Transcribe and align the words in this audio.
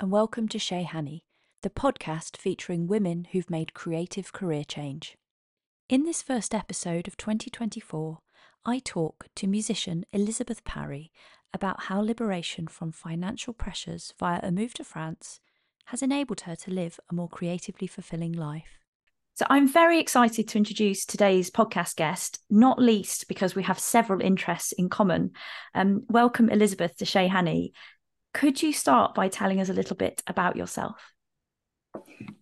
and 0.00 0.12
welcome 0.12 0.46
to 0.46 0.60
Chez 0.60 0.84
Hanny, 0.84 1.24
the 1.62 1.70
podcast 1.70 2.36
featuring 2.36 2.86
women 2.86 3.26
who've 3.32 3.50
made 3.50 3.74
creative 3.74 4.32
career 4.32 4.62
change. 4.62 5.16
In 5.88 6.04
this 6.04 6.22
first 6.22 6.54
episode 6.54 7.08
of 7.08 7.16
2024, 7.16 8.18
I 8.64 8.78
talk 8.78 9.26
to 9.34 9.48
musician 9.48 10.04
Elisabeth 10.12 10.62
Parry 10.62 11.10
about 11.52 11.84
how 11.84 12.00
liberation 12.00 12.68
from 12.68 12.92
financial 12.92 13.52
pressures 13.52 14.14
via 14.20 14.38
a 14.40 14.52
move 14.52 14.72
to 14.74 14.84
France 14.84 15.40
has 15.86 16.00
enabled 16.00 16.42
her 16.42 16.54
to 16.54 16.70
live 16.70 17.00
a 17.10 17.14
more 17.14 17.28
creatively 17.28 17.88
fulfilling 17.88 18.32
life. 18.32 18.78
So, 19.34 19.46
I'm 19.50 19.68
very 19.68 20.00
excited 20.00 20.48
to 20.48 20.58
introduce 20.58 21.04
today's 21.04 21.50
podcast 21.50 21.96
guest, 21.96 22.40
not 22.50 22.80
least 22.80 23.28
because 23.28 23.54
we 23.54 23.62
have 23.64 23.78
several 23.78 24.20
interests 24.20 24.72
in 24.72 24.88
common. 24.88 25.30
Um, 25.74 26.04
welcome, 26.08 26.50
Elisabeth, 26.50 26.96
to 26.98 27.04
Chez 27.04 27.28
Hanny. 27.28 27.72
Could 28.34 28.62
you 28.62 28.72
start 28.72 29.14
by 29.14 29.28
telling 29.28 29.60
us 29.60 29.68
a 29.68 29.74
little 29.74 29.96
bit 29.96 30.22
about 30.26 30.56
yourself? 30.56 31.12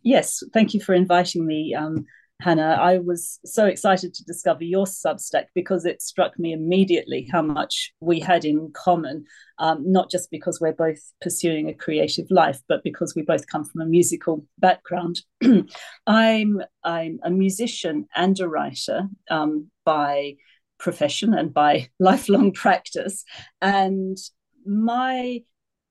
Yes, 0.02 0.42
thank 0.52 0.74
you 0.74 0.80
for 0.80 0.94
inviting 0.94 1.46
me. 1.46 1.74
Um, 1.74 2.06
Hannah. 2.40 2.76
I 2.78 2.98
was 2.98 3.38
so 3.44 3.66
excited 3.66 4.12
to 4.12 4.24
discover 4.24 4.62
your 4.62 4.84
Substack 4.84 5.46
because 5.54 5.86
it 5.86 6.02
struck 6.02 6.38
me 6.38 6.52
immediately 6.52 7.26
how 7.32 7.40
much 7.40 7.94
we 8.00 8.20
had 8.20 8.44
in 8.44 8.70
common, 8.74 9.24
um, 9.58 9.90
not 9.90 10.10
just 10.10 10.30
because 10.30 10.60
we're 10.60 10.74
both 10.74 10.98
pursuing 11.22 11.68
a 11.68 11.74
creative 11.74 12.26
life, 12.30 12.60
but 12.68 12.84
because 12.84 13.14
we 13.14 13.22
both 13.22 13.46
come 13.46 13.64
from 13.64 13.80
a 13.80 13.86
musical 13.86 14.44
background. 14.58 15.22
I'm, 16.06 16.60
I'm 16.84 17.18
a 17.22 17.30
musician 17.30 18.06
and 18.14 18.38
a 18.38 18.48
writer 18.48 19.08
um, 19.30 19.70
by 19.84 20.34
profession 20.78 21.32
and 21.32 21.54
by 21.54 21.88
lifelong 21.98 22.52
practice. 22.52 23.24
And 23.62 24.18
my 24.66 25.40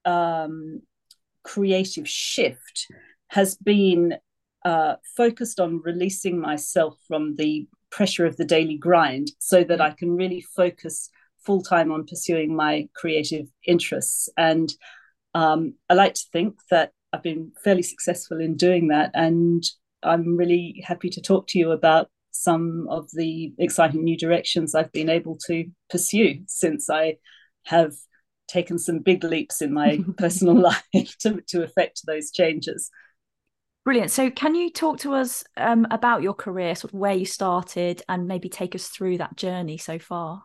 um, 0.05 0.81
creative 1.43 2.07
shift 2.07 2.87
has 3.29 3.55
been 3.55 4.15
uh, 4.63 4.95
focused 5.15 5.59
on 5.59 5.81
releasing 5.83 6.39
myself 6.39 6.97
from 7.07 7.35
the 7.35 7.67
pressure 7.91 8.25
of 8.25 8.35
the 8.37 8.45
daily 8.45 8.77
grind 8.77 9.31
so 9.39 9.63
that 9.63 9.79
I 9.79 9.91
can 9.91 10.15
really 10.15 10.41
focus 10.55 11.09
full 11.45 11.61
time 11.61 11.91
on 11.91 12.05
pursuing 12.05 12.55
my 12.55 12.89
creative 12.95 13.47
interests. 13.65 14.27
And 14.37 14.73
um, 15.33 15.75
I 15.89 15.93
like 15.93 16.15
to 16.15 16.25
think 16.33 16.55
that 16.71 16.91
I've 17.13 17.23
been 17.23 17.51
fairly 17.63 17.83
successful 17.83 18.41
in 18.41 18.57
doing 18.57 18.87
that. 18.89 19.11
And 19.13 19.63
I'm 20.03 20.35
really 20.35 20.83
happy 20.85 21.09
to 21.11 21.21
talk 21.21 21.47
to 21.49 21.59
you 21.59 21.71
about 21.71 22.09
some 22.31 22.87
of 22.89 23.07
the 23.13 23.53
exciting 23.57 24.03
new 24.03 24.17
directions 24.17 24.75
I've 24.75 24.91
been 24.91 25.09
able 25.09 25.37
to 25.47 25.65
pursue 25.89 26.41
since 26.47 26.89
I 26.89 27.17
have 27.65 27.93
taken 28.47 28.77
some 28.77 28.99
big 28.99 29.23
leaps 29.23 29.61
in 29.61 29.73
my 29.73 29.99
personal 30.17 30.59
life 30.59 31.17
to, 31.19 31.41
to 31.47 31.63
affect 31.63 32.01
those 32.05 32.31
changes. 32.31 32.89
Brilliant. 33.83 34.09
So, 34.09 34.31
can 34.31 34.55
you 34.55 34.71
talk 34.71 34.99
to 34.99 35.13
us 35.13 35.43
um, 35.57 35.85
about 35.91 36.23
your 36.23 36.33
career, 36.33 36.73
sort 36.73 36.93
of 36.93 36.99
where 36.99 37.13
you 37.13 37.25
started, 37.25 38.01
and 38.09 38.27
maybe 38.27 38.49
take 38.49 38.73
us 38.73 38.87
through 38.87 39.19
that 39.19 39.37
journey 39.37 39.77
so 39.77 39.99
far? 39.99 40.43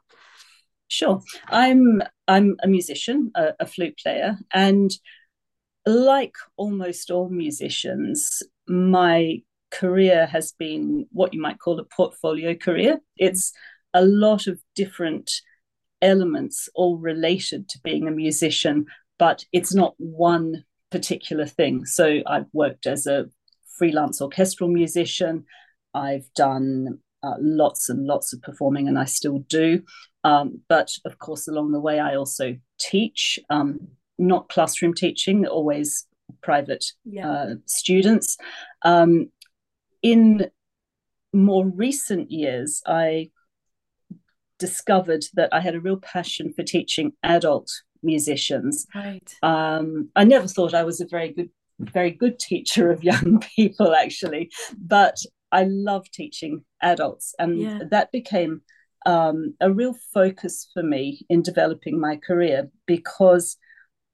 Sure. 0.89 1.23
I'm 1.49 2.03
I'm 2.29 2.57
a 2.63 2.69
musician, 2.69 3.31
a, 3.35 3.55
a 3.61 3.67
flute 3.67 3.99
player, 4.03 4.39
and 4.53 4.91
like 5.87 6.35
almost 6.57 7.11
all 7.11 7.31
musicians, 7.31 8.43
my 8.69 9.39
career 9.71 10.27
has 10.27 10.53
been 10.53 11.07
what 11.13 11.33
you 11.33 11.41
might 11.41 11.59
call 11.59 11.79
a 11.81 11.85
portfolio 11.85 12.55
career. 12.55 13.01
It's 13.17 13.53
a 13.95 14.05
lot 14.05 14.47
of 14.47 14.61
different 14.75 15.31
elements 16.03 16.69
all 16.75 16.97
related 16.99 17.69
to 17.69 17.81
being 17.83 18.09
a 18.09 18.13
musician, 18.13 18.87
but 19.19 19.45
it's 19.53 19.75
not 19.75 19.95
one 19.99 20.65
particular 20.91 21.47
thing. 21.47 21.85
So 21.85 22.21
I've 22.27 22.47
worked 22.53 22.87
as 22.87 23.07
a 23.07 23.27
freelance 23.79 24.21
orchestral 24.21 24.71
musician. 24.71 25.45
I've 25.95 26.33
done 26.35 26.99
uh, 27.23 27.35
lots 27.39 27.89
and 27.89 28.07
lots 28.07 28.33
of 28.33 28.43
performing, 28.43 28.89
and 28.89 28.99
I 28.99 29.05
still 29.05 29.41
do. 29.41 29.83
Um, 30.25 30.61
but 30.69 30.91
of 31.05 31.19
course, 31.19 31.49
along 31.49 31.73
the 31.73 31.81
way, 31.81 31.99
I 31.99 32.17
also 32.17 32.57
teach, 32.79 33.39
um, 33.51 33.89
not 34.19 34.49
classroom 34.49 34.95
teaching, 34.95 35.47
always 35.47 36.07
private 36.43 36.85
yeah. 37.05 37.31
uh, 37.31 37.55
students. 37.67 38.37
Um, 38.83 39.31
in 40.03 40.51
more 41.33 41.67
recent 41.67 42.31
years, 42.31 42.83
I 42.87 43.31
discovered 44.61 45.25
that 45.35 45.53
I 45.53 45.59
had 45.59 45.75
a 45.75 45.81
real 45.81 45.97
passion 45.97 46.53
for 46.53 46.63
teaching 46.63 47.13
adult 47.25 47.69
musicians. 48.03 48.87
Right. 48.95 49.35
Um, 49.43 50.11
I 50.15 50.25
never 50.25 50.47
thought 50.47 50.75
I 50.75 50.85
was 50.85 51.01
a 51.01 51.07
very 51.07 51.33
good, 51.33 51.51
very 51.81 52.13
good 52.13 52.39
teacher 52.39 52.91
of 52.93 53.03
young 53.03 53.43
people, 53.57 53.95
actually, 53.95 54.51
but 54.79 55.17
I 55.51 55.65
love 55.65 56.09
teaching 56.13 56.65
adults, 56.81 57.35
and 57.41 57.59
yeah. 57.59 57.79
that 57.91 58.13
became 58.13 58.63
um, 59.07 59.55
a 59.61 59.73
real 59.73 59.95
focus 60.15 60.69
for 60.73 60.83
me 60.83 61.25
in 61.29 61.43
developing 61.43 61.99
my 61.99 62.17
career 62.17 62.71
because 62.87 63.57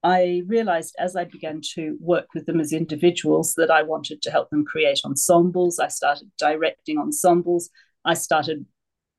I 0.03 0.43
realized 0.47 0.95
as 0.97 1.15
I 1.15 1.25
began 1.25 1.61
to 1.73 1.97
work 1.99 2.27
with 2.33 2.45
them 2.45 2.61
as 2.61 2.71
individuals 2.71 3.55
that 3.55 3.69
I 3.69 3.83
wanted 3.83 4.21
to 4.21 4.31
help 4.31 4.49
them 4.49 4.63
create 4.63 5.01
ensembles. 5.03 5.79
I 5.79 5.89
started 5.89 6.31
directing 6.37 6.97
ensembles. 6.97 7.69
I 8.05 8.13
started 8.13 8.65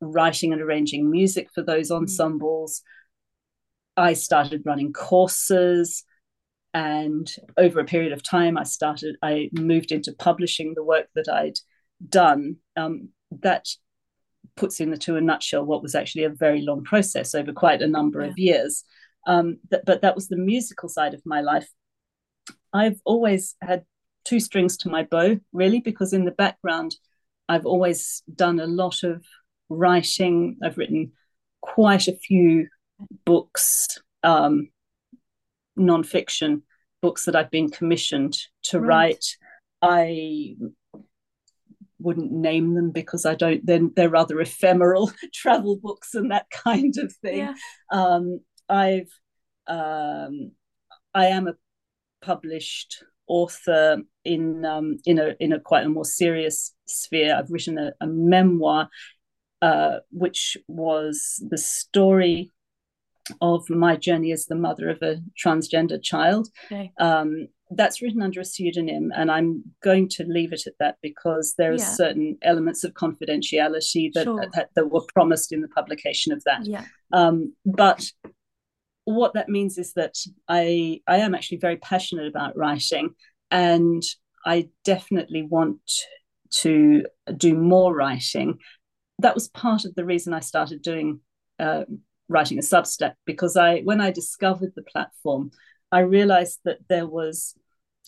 writing 0.01 0.53
and 0.53 0.63
arranging 0.63 1.11
music 1.11 1.49
for 1.55 1.63
those 1.63 1.91
mm. 1.91 1.97
ensembles. 1.97 2.83
I 3.97 4.13
started 4.13 4.63
running 4.65 4.93
courses. 4.93 6.05
And 6.75 7.31
over 7.57 7.81
a 7.81 7.85
period 7.85 8.13
of 8.13 8.23
time, 8.23 8.59
I 8.59 8.63
started, 8.63 9.17
I 9.23 9.51
moved 9.53 9.91
into 9.91 10.13
publishing 10.13 10.75
the 10.75 10.85
work 10.85 11.07
that 11.15 11.29
I'd 11.29 11.59
done. 12.09 12.57
Um, 12.77 13.09
that 13.43 13.67
puts 14.57 14.81
into 14.81 15.17
a 15.17 15.21
nutshell 15.21 15.65
what 15.65 15.83
was 15.83 15.95
actually 15.95 16.25
a 16.25 16.31
very 16.31 16.61
long 16.63 16.85
process 16.85 17.35
over 17.35 17.53
quite 17.53 17.81
a 17.83 17.87
number 17.87 18.23
yeah. 18.23 18.29
of 18.29 18.39
years. 18.39 18.85
Um, 19.27 19.59
th- 19.71 19.83
but 19.85 20.03
that 20.03 20.15
was 20.15 20.29
the 20.29 20.37
musical 20.37 20.89
side 20.89 21.15
of 21.15 21.23
my 21.25 21.41
life. 21.41 21.69
I've 22.73 23.01
always 23.05 23.57
had 23.63 23.85
two 24.25 24.41
strings 24.41 24.77
to 24.79 24.91
my 24.91 25.03
bow, 25.05 25.39
really, 25.53 25.81
because 25.81 26.13
in 26.13 26.25
the 26.25 26.31
background, 26.33 26.97
I've 27.49 27.67
always 27.67 28.23
done 28.35 28.61
a 28.61 28.67
lot 28.67 29.03
of 29.03 29.25
writing. 29.69 30.57
I've 30.63 30.79
written 30.79 31.13
quite 31.61 32.09
a 32.09 32.17
few 32.17 32.69
books, 33.25 33.87
um, 34.23 34.69
nonfiction 35.79 36.63
books 37.01 37.25
that 37.27 37.37
I've 37.37 37.51
been 37.51 37.71
commissioned 37.71 38.37
to 38.65 38.81
right. 38.81 38.87
write. 38.87 39.25
I 39.81 40.57
wouldn't 42.01 42.33
name 42.33 42.75
them 42.75 42.91
because 42.91 43.27
I 43.27 43.35
don't. 43.35 43.65
Then 43.65 43.93
they're 43.95 44.09
rather 44.09 44.41
ephemeral 44.41 45.13
travel 45.35 45.77
books 45.77 46.15
and 46.15 46.31
that 46.31 46.51
kind 46.51 46.95
of 46.99 47.13
thing. 47.17 47.39
Yeah. 47.39 47.55
Um, 47.93 48.41
I've 48.69 49.11
um, 49.67 50.53
I 51.15 51.27
am 51.27 51.49
a 51.49 51.55
published 52.23 53.05
author 53.27 53.99
in 54.25 54.65
um, 54.65 54.99
in 55.05 55.19
a 55.19 55.35
in 55.41 55.53
a 55.53 55.61
quite 55.61 55.85
a 55.85 55.89
more 55.89 56.05
serious 56.05 56.75
sphere. 56.87 57.37
I've 57.37 57.51
written 57.51 57.79
a, 57.79 57.93
a 58.01 58.07
memoir, 58.07 58.89
uh, 59.63 59.99
which 60.11 60.57
was 60.69 61.43
the 61.51 61.59
story 61.59 62.53
of 63.41 63.69
my 63.69 63.97
journey 63.97 64.33
as 64.33 64.47
the 64.47 64.55
mother 64.55 64.89
of 64.89 65.03
a 65.03 65.21
transgender 65.43 66.03
child. 66.03 66.49
Okay. 66.67 66.93
Um, 66.99 67.49
that's 67.71 68.01
written 68.01 68.23
under 68.23 68.41
a 68.41 68.45
pseudonym, 68.45 69.13
and 69.15 69.31
I'm 69.31 69.63
going 69.83 70.09
to 70.11 70.25
leave 70.25 70.55
it 70.55 70.67
at 70.67 70.79
that 70.81 70.97
because 71.03 71.55
there 71.59 71.73
are 71.73 71.77
yeah. 71.77 71.95
certain 71.95 72.39
elements 72.43 72.83
of 72.83 72.95
confidentiality 72.95 74.11
that, 74.15 74.25
sure. 74.25 74.47
that, 74.55 74.71
that 74.75 74.91
were 74.91 75.05
promised 75.13 75.53
in 75.53 75.61
the 75.61 75.69
publication 75.69 76.33
of 76.33 76.43
that. 76.45 76.65
Yeah. 76.65 76.85
Um, 77.13 77.55
but 77.67 78.11
what 79.05 79.35
that 79.35 79.49
means 79.49 79.79
is 79.79 79.93
that 79.95 80.17
I 80.49 81.01
I 81.07 81.19
am 81.19 81.35
actually 81.35 81.59
very 81.59 81.77
passionate 81.77 82.27
about 82.27 82.57
writing, 82.57 83.15
and 83.51 84.03
I 84.47 84.71
definitely 84.85 85.43
want 85.43 85.81
to 86.61 87.05
do 87.37 87.55
more 87.55 87.95
writing. 87.95 88.59
That 89.19 89.35
was 89.35 89.49
part 89.49 89.85
of 89.85 89.95
the 89.95 90.05
reason 90.05 90.33
I 90.33 90.41
started 90.41 90.83
doing 90.83 91.21
uh, 91.59 91.85
writing 92.29 92.59
a 92.59 92.63
Substack 92.63 93.15
because 93.25 93.57
I, 93.57 93.81
when 93.81 94.01
I 94.01 94.11
discovered 94.11 94.73
the 94.77 94.83
platform, 94.83 95.51
I 95.91 96.01
realized 96.01 96.61
that 96.65 96.79
there 96.89 97.07
was 97.07 97.55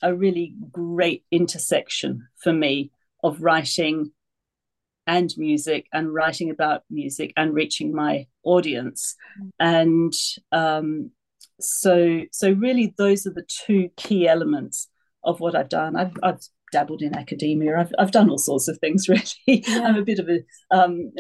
a 0.03 0.15
really 0.15 0.55
great 0.71 1.25
intersection 1.31 2.29
for 2.43 2.53
me 2.53 2.93
of 3.23 3.43
writing 3.43 4.13
and 5.07 5.33
music 5.37 5.87
and 5.93 6.13
writing 6.13 6.51
about 6.51 6.85
music 6.91 7.33
and 7.37 7.55
reaching 7.55 7.95
my 7.95 8.27
audience. 8.45 9.17
And 9.59 10.13
um, 10.53 11.11
so 11.61 12.23
so 12.33 12.53
really 12.53 12.95
those 12.97 13.27
are 13.27 13.33
the 13.33 13.47
two 13.49 13.91
key 13.97 14.27
elements 14.27 14.89
of 15.23 15.41
what 15.41 15.55
i've 15.55 15.69
done. 15.69 15.97
I've, 15.97 16.13
I've 16.23 16.41
dabbled 16.73 17.03
in 17.03 17.17
academia 17.17 17.79
I've, 17.79 17.93
I've 17.99 18.13
done 18.13 18.31
all 18.31 18.39
sorts 18.39 18.69
of 18.69 18.79
things 18.79 19.09
really 19.09 19.23
yeah. 19.47 19.83
i'm 19.85 19.97
a 19.97 20.05
bit 20.05 20.19
of 20.19 20.29
a 20.29 20.41
um, 20.75 21.13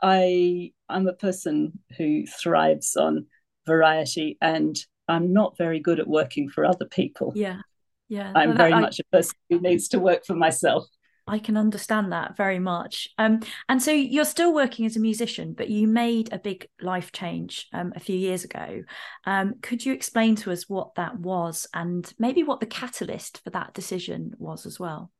I 0.00 0.72
I'm 0.88 1.08
a 1.08 1.12
person 1.12 1.80
who 1.96 2.24
thrives 2.26 2.96
on 2.96 3.26
variety 3.66 4.38
and 4.40 4.78
I'm 5.08 5.32
not 5.32 5.58
very 5.58 5.80
good 5.80 5.98
at 5.98 6.06
working 6.06 6.48
for 6.48 6.64
other 6.64 6.86
people. 6.86 7.32
Yeah. 7.34 7.60
yeah 8.08 8.32
i'm 8.34 8.56
very 8.56 8.72
I, 8.72 8.80
much 8.80 9.00
a 9.00 9.04
person 9.16 9.36
who 9.50 9.60
needs 9.60 9.88
to 9.88 9.98
work 9.98 10.24
for 10.24 10.34
myself 10.34 10.86
I 11.28 11.38
can 11.38 11.56
understand 11.56 12.12
that 12.12 12.36
very 12.36 12.58
much. 12.58 13.08
Um, 13.18 13.40
and 13.68 13.82
so 13.82 13.90
you're 13.90 14.24
still 14.24 14.54
working 14.54 14.86
as 14.86 14.96
a 14.96 15.00
musician, 15.00 15.52
but 15.52 15.68
you 15.68 15.86
made 15.86 16.32
a 16.32 16.38
big 16.38 16.68
life 16.80 17.12
change 17.12 17.66
um, 17.72 17.92
a 17.94 18.00
few 18.00 18.16
years 18.16 18.44
ago. 18.44 18.82
Um, 19.24 19.54
could 19.62 19.84
you 19.84 19.92
explain 19.92 20.36
to 20.36 20.52
us 20.52 20.68
what 20.68 20.94
that 20.96 21.18
was 21.18 21.66
and 21.74 22.12
maybe 22.18 22.42
what 22.42 22.60
the 22.60 22.66
catalyst 22.66 23.42
for 23.44 23.50
that 23.50 23.74
decision 23.74 24.32
was 24.38 24.66
as 24.66 24.80
well? 24.80 25.10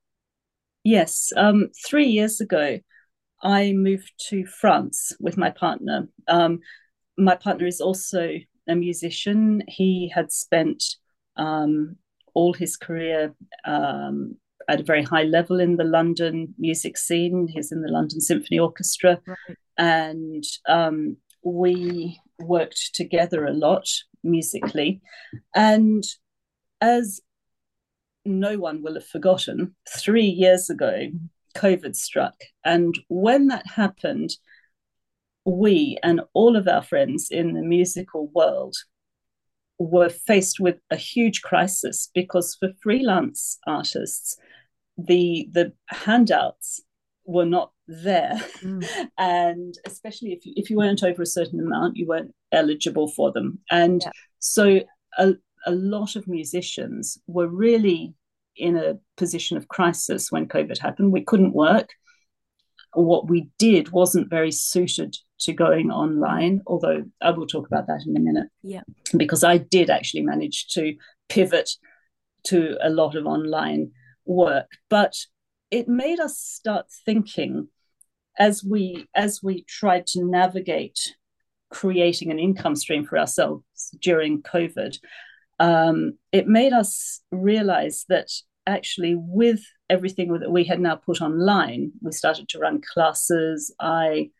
Yes. 0.84 1.32
Um, 1.36 1.68
three 1.86 2.06
years 2.06 2.40
ago, 2.40 2.78
I 3.42 3.72
moved 3.72 4.12
to 4.30 4.46
France 4.46 5.12
with 5.20 5.36
my 5.36 5.50
partner. 5.50 6.08
Um, 6.26 6.60
my 7.16 7.34
partner 7.34 7.66
is 7.66 7.80
also 7.80 8.34
a 8.68 8.74
musician. 8.74 9.62
He 9.68 10.10
had 10.14 10.32
spent 10.32 10.82
um, 11.36 11.96
all 12.34 12.52
his 12.52 12.76
career 12.76 13.34
um, 13.64 14.36
at 14.68 14.80
a 14.80 14.84
very 14.84 15.02
high 15.02 15.22
level 15.22 15.60
in 15.60 15.76
the 15.76 15.84
London 15.84 16.54
music 16.58 16.98
scene. 16.98 17.48
He's 17.48 17.72
in 17.72 17.82
the 17.82 17.90
London 17.90 18.20
Symphony 18.20 18.58
Orchestra, 18.58 19.20
right. 19.26 19.56
and 19.76 20.44
um, 20.68 21.16
we 21.42 22.20
worked 22.38 22.94
together 22.94 23.46
a 23.46 23.52
lot 23.52 23.88
musically. 24.22 25.00
And 25.54 26.04
as 26.80 27.20
no 28.24 28.58
one 28.58 28.82
will 28.82 28.94
have 28.94 29.06
forgotten, 29.06 29.74
three 29.88 30.26
years 30.26 30.68
ago, 30.70 31.08
COVID 31.56 31.96
struck. 31.96 32.34
And 32.64 32.96
when 33.08 33.48
that 33.48 33.66
happened, 33.66 34.30
we 35.44 35.98
and 36.02 36.20
all 36.34 36.56
of 36.56 36.68
our 36.68 36.82
friends 36.82 37.28
in 37.30 37.54
the 37.54 37.62
musical 37.62 38.28
world 38.34 38.76
were 39.78 40.10
faced 40.10 40.60
with 40.60 40.76
a 40.90 40.96
huge 40.96 41.42
crisis 41.42 42.10
because 42.12 42.56
for 42.58 42.70
freelance 42.82 43.58
artists, 43.66 44.36
the 44.98 45.48
the 45.52 45.72
handouts 45.86 46.82
were 47.24 47.46
not 47.46 47.72
there, 47.86 48.40
mm. 48.62 49.08
and 49.18 49.74
especially 49.86 50.32
if 50.32 50.44
you, 50.44 50.52
if 50.56 50.70
you 50.70 50.76
weren't 50.76 51.04
over 51.04 51.22
a 51.22 51.26
certain 51.26 51.60
amount, 51.60 51.96
you 51.96 52.06
weren't 52.06 52.34
eligible 52.52 53.08
for 53.08 53.32
them. 53.32 53.60
And 53.70 54.02
yeah. 54.04 54.10
so 54.40 54.80
a, 55.18 55.34
a 55.66 55.72
lot 55.72 56.16
of 56.16 56.26
musicians 56.26 57.18
were 57.26 57.46
really 57.46 58.14
in 58.56 58.76
a 58.76 58.98
position 59.16 59.56
of 59.56 59.68
crisis 59.68 60.32
when 60.32 60.48
COVID 60.48 60.78
happened. 60.78 61.12
We 61.12 61.24
couldn't 61.24 61.54
work. 61.54 61.90
What 62.94 63.28
we 63.28 63.50
did 63.58 63.90
wasn't 63.90 64.30
very 64.30 64.50
suited 64.50 65.16
to 65.40 65.52
going 65.52 65.90
online, 65.90 66.62
although 66.66 67.04
I 67.22 67.30
will 67.30 67.46
talk 67.46 67.66
about 67.66 67.86
that 67.86 68.04
in 68.06 68.16
a 68.16 68.20
minute. 68.20 68.48
Yeah. 68.62 68.82
Because 69.16 69.44
I 69.44 69.58
did 69.58 69.90
actually 69.90 70.22
manage 70.22 70.68
to 70.68 70.94
pivot 71.28 71.70
to 72.44 72.76
a 72.82 72.90
lot 72.90 73.14
of 73.14 73.26
online 73.26 73.92
work. 74.28 74.70
But 74.88 75.14
it 75.70 75.88
made 75.88 76.20
us 76.20 76.38
start 76.38 76.86
thinking 77.04 77.68
as 78.38 78.62
we 78.62 79.06
as 79.14 79.40
we 79.42 79.64
tried 79.64 80.06
to 80.08 80.24
navigate 80.24 80.98
creating 81.70 82.30
an 82.30 82.38
income 82.38 82.76
stream 82.76 83.04
for 83.04 83.18
ourselves 83.18 83.64
during 84.00 84.42
COVID, 84.42 84.96
um, 85.58 86.16
it 86.32 86.46
made 86.46 86.72
us 86.72 87.20
realize 87.30 88.04
that 88.08 88.30
actually 88.66 89.16
with 89.18 89.60
everything 89.90 90.32
that 90.38 90.50
we 90.50 90.64
had 90.64 90.80
now 90.80 90.94
put 90.94 91.20
online, 91.20 91.92
we 92.00 92.12
started 92.12 92.48
to 92.48 92.58
run 92.58 92.80
classes. 92.80 93.74
I 93.80 94.30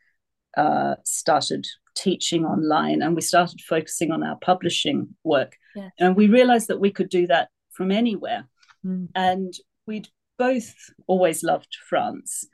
uh, 0.57 0.97
started 1.05 1.67
teaching 1.95 2.45
online 2.45 3.03
and 3.03 3.15
we 3.15 3.21
started 3.21 3.61
focusing 3.61 4.11
on 4.13 4.23
our 4.23 4.37
publishing 4.37 5.09
work. 5.25 5.57
Yes. 5.75 5.91
And 5.99 6.17
we 6.17 6.29
realized 6.29 6.69
that 6.69 6.81
we 6.81 6.91
could 6.91 7.09
do 7.09 7.27
that 7.27 7.49
from 7.73 7.91
anywhere. 7.91 8.49
Mm. 8.85 9.09
And 9.15 9.53
we'd 9.89 10.09
both 10.39 10.75
always 11.09 11.43
loved 11.43 11.77
France. 11.89 12.45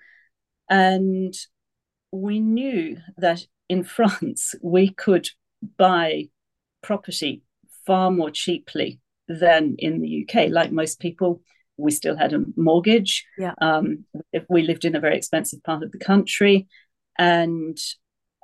And 0.71 1.35
we 2.11 2.41
knew 2.41 2.97
that 3.19 3.43
in 3.69 3.85
France 3.99 4.55
we 4.63 4.89
could 4.89 5.29
buy 5.77 6.29
property 6.83 7.43
far 7.87 8.11
more 8.11 8.31
cheaply 8.31 9.01
than 9.29 9.75
in 9.79 10.01
the 10.01 10.27
UK. 10.27 10.49
Like 10.51 10.73
most 10.73 11.01
people, 11.01 11.43
we 11.77 11.91
still 11.91 12.17
had 12.17 12.33
a 12.33 12.45
mortgage. 12.57 13.27
Yeah. 13.37 13.55
Um, 13.61 14.05
if 14.33 14.45
we 14.49 14.63
lived 14.63 14.85
in 14.85 14.95
a 14.95 15.01
very 15.01 15.17
expensive 15.17 15.63
part 15.65 15.83
of 15.83 15.93
the 15.93 15.99
country, 15.99 16.69
and 17.19 17.77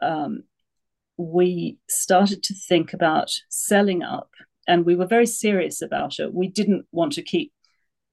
um, 0.02 0.44
we 1.16 1.78
started 1.88 2.42
to 2.44 2.54
think 2.68 2.92
about 2.92 3.30
selling 3.48 4.02
up, 4.02 4.30
and 4.66 4.84
we 4.84 4.96
were 4.96 5.06
very 5.06 5.26
serious 5.26 5.82
about 5.82 6.18
it. 6.18 6.32
We 6.32 6.48
didn't 6.48 6.86
want 6.92 7.12
to 7.14 7.22
keep 7.22 7.52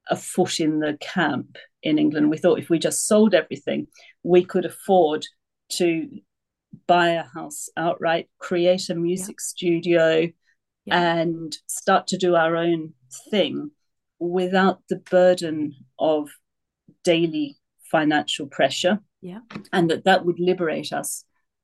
a 0.09 0.15
foot 0.15 0.59
in 0.59 0.80
the 0.80 0.98
camp 1.00 1.57
in 1.83 1.98
England. 1.98 2.30
We 2.30 2.38
thought 2.38 2.59
if 2.59 2.69
we 2.69 2.80
just 2.80 3.06
sold 3.06 3.33
everything, 3.33 3.88
we 4.24 4.44
could 4.44 4.65
afford 4.65 5.25
to 5.74 6.07
buy 6.86 7.09
a 7.09 7.24
house 7.24 7.69
outright, 7.77 8.30
create 8.39 8.89
a 8.89 8.95
music 8.95 9.38
yeah. 9.39 9.44
studio, 9.44 10.27
yeah. 10.86 11.13
and 11.15 11.56
start 11.68 12.07
to 12.07 12.18
do 12.18 12.36
our 12.36 12.56
own 12.56 12.94
thing 13.31 13.71
without 14.19 14.81
the 14.89 14.98
burden 14.98 15.74
of 16.00 16.30
daily 17.03 17.57
financial 17.92 18.48
pressure. 18.48 19.00
Yeah. 19.21 19.39
And 19.74 19.89
that 19.89 20.06
that 20.06 20.25
would 20.25 20.39
liberate 20.39 20.94
us 20.94 21.24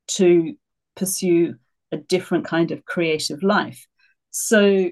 to 0.09 0.55
pursue 0.95 1.55
a 1.91 1.97
different 1.97 2.45
kind 2.45 2.71
of 2.71 2.85
creative 2.85 3.43
life. 3.43 3.85
So 4.31 4.89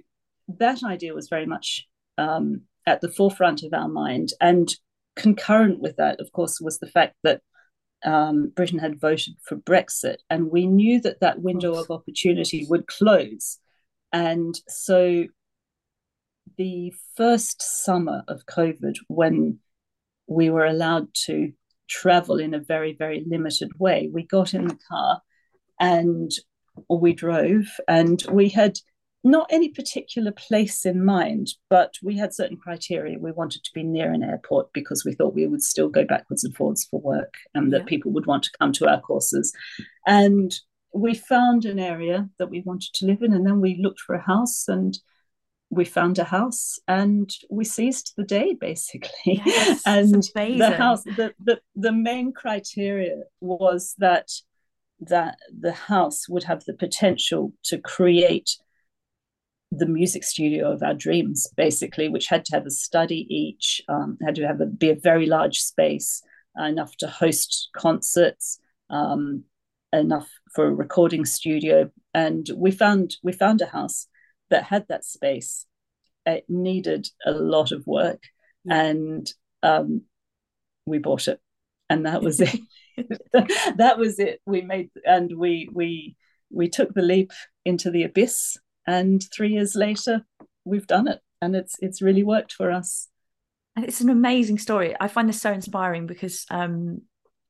that 0.60 0.84
idea 0.84 1.14
was 1.14 1.30
very 1.30 1.46
much 1.46 1.88
um, 2.18 2.62
at 2.86 3.02
the 3.02 3.12
forefront 3.12 3.64
of 3.64 3.74
our 3.74 3.88
mind. 3.88 4.30
And 4.40 4.74
concurrent 5.16 5.80
with 5.80 5.98
that, 5.98 6.20
of 6.20 6.32
course, 6.32 6.60
was 6.62 6.80
the 6.80 6.88
fact 6.88 7.16
that 7.24 7.42
um, 8.04 8.52
Britain 8.56 8.80
had 8.80 9.00
voted 9.00 9.36
for 9.44 9.56
Brexit. 9.56 10.18
And 10.30 10.52
we 10.52 10.66
knew 10.66 11.00
that 11.02 11.20
that 11.22 11.42
window 11.42 11.76
of 11.76 11.92
opportunity 11.92 12.66
would 12.70 12.88
close. 12.88 13.60
And 14.12 14.56
so 14.68 15.26
the 16.58 16.94
first 17.16 17.62
summer 17.62 18.24
of 18.28 18.46
COVID, 18.46 18.96
when 19.08 19.60
we 20.28 20.50
were 20.50 20.66
allowed 20.66 21.08
to 21.26 21.52
travel 21.90 22.40
in 22.40 22.54
a 22.54 22.60
very, 22.60 22.94
very 22.94 23.24
limited 23.28 23.72
way, 23.78 24.10
we 24.12 24.26
got 24.26 24.54
in 24.54 24.68
the 24.68 24.78
car 24.90 25.22
and 25.80 26.32
we 26.90 27.14
drove 27.14 27.66
and 27.88 28.24
we 28.32 28.50
had 28.50 28.78
not 29.24 29.48
any 29.52 29.70
particular 29.70 30.32
place 30.32 30.86
in 30.86 31.06
mind, 31.06 31.50
but 31.70 31.94
we 32.02 32.18
had 32.18 32.34
certain 32.34 32.58
criteria. 32.58 33.20
We 33.20 33.32
wanted 33.32 33.64
to 33.64 33.72
be 33.74 33.84
near 33.84 34.12
an 34.12 34.24
airport 34.24 34.74
because 34.74 35.06
we 35.06 35.14
thought 35.14 35.36
we 35.36 35.48
would 35.48 35.62
still 35.62 35.90
go 35.90 36.06
backwards 36.06 36.44
and 36.44 36.56
forwards 36.56 36.86
for 36.86 37.00
work 37.00 37.36
and 37.54 37.72
that 37.72 37.86
people 37.86 38.12
would 38.14 38.26
want 38.26 38.44
to 38.44 38.52
come 38.60 38.72
to 38.74 38.88
our 38.88 39.00
courses. 39.00 39.54
And 40.08 40.54
we 40.94 41.14
found 41.14 41.66
an 41.66 41.80
area 41.80 42.30
that 42.40 42.50
we 42.50 42.62
wanted 42.62 42.94
to 42.96 43.06
live 43.06 43.22
in, 43.22 43.34
and 43.34 43.46
then 43.46 43.62
we 43.62 43.80
looked 43.82 44.00
for 44.00 44.16
a 44.16 44.22
house 44.22 44.68
and 44.68 44.98
we 45.70 45.86
found 45.86 46.20
a 46.20 46.26
house 46.26 46.80
and 46.88 47.34
we 47.50 47.64
seized 47.64 48.14
the 48.18 48.26
day 48.26 48.54
basically 48.60 49.42
yes, 49.46 49.82
and 49.86 50.28
the 50.36 50.76
house 50.78 51.04
the, 51.04 51.34
the 51.46 51.62
the 51.76 51.94
main 51.94 52.34
criteria 52.34 53.22
was 53.40 53.96
that 53.98 54.30
that 55.00 55.38
the 55.58 55.72
house 55.72 56.28
would 56.28 56.44
have 56.44 56.64
the 56.66 56.74
potential 56.74 57.54
to 57.64 57.78
create 57.78 58.58
the 59.72 59.86
music 59.86 60.24
studio 60.24 60.72
of 60.72 60.84
our 60.84 60.94
dreams, 60.94 61.48
basically, 61.56 62.10
which 62.10 62.28
had 62.28 62.44
to 62.46 62.56
have 62.56 62.66
a 62.66 62.72
study 62.72 63.26
each, 63.30 63.82
um, 63.88 64.18
had 64.24 64.36
to 64.36 64.46
have 64.46 64.60
a, 64.60 64.66
be 64.66 64.90
a 64.90 64.96
very 64.96 65.26
large 65.26 65.60
space, 65.60 66.22
uh, 66.60 66.66
enough 66.66 66.96
to 66.98 67.08
host 67.08 67.70
concerts, 67.76 68.60
um, 68.90 69.46
enough 69.94 70.30
for 70.54 70.68
a 70.68 70.74
recording 70.74 71.26
studio, 71.26 71.90
and 72.14 72.50
we 72.56 72.72
found 72.72 73.16
we 73.24 73.32
found 73.32 73.62
a 73.62 73.66
house 73.66 74.08
that 74.50 74.64
had 74.66 74.86
that 74.90 75.06
space. 75.06 75.66
It 76.26 76.46
needed 76.50 77.08
a 77.26 77.32
lot 77.32 77.72
of 77.72 77.88
work, 77.88 78.24
and 78.70 79.32
um, 79.64 80.02
we 80.86 80.98
bought 80.98 81.30
it, 81.30 81.40
and 81.90 82.06
that 82.06 82.22
was 82.22 82.42
it. 82.42 82.60
that 83.78 83.98
was 83.98 84.20
it. 84.20 84.42
We 84.46 84.62
made 84.62 84.90
and 85.06 85.32
we 85.38 85.70
we 85.72 86.18
we 86.50 86.68
took 86.68 86.94
the 86.94 87.02
leap 87.02 87.32
into 87.64 87.90
the 87.90 88.04
abyss 88.04 88.58
and 88.88 89.24
three 89.34 89.50
years 89.50 89.76
later 89.76 90.26
we've 90.66 90.88
done 90.88 91.08
it 91.08 91.20
and 91.42 91.56
it's 91.56 91.76
it's 91.80 92.02
really 92.02 92.24
worked 92.24 92.54
for 92.54 92.72
us 92.72 93.08
and 93.76 93.86
it's 93.86 94.02
an 94.02 94.10
amazing 94.10 94.58
story 94.58 94.96
i 95.00 95.08
find 95.08 95.30
this 95.30 95.42
so 95.42 95.52
inspiring 95.52 96.08
because 96.08 96.46
um 96.50 97.02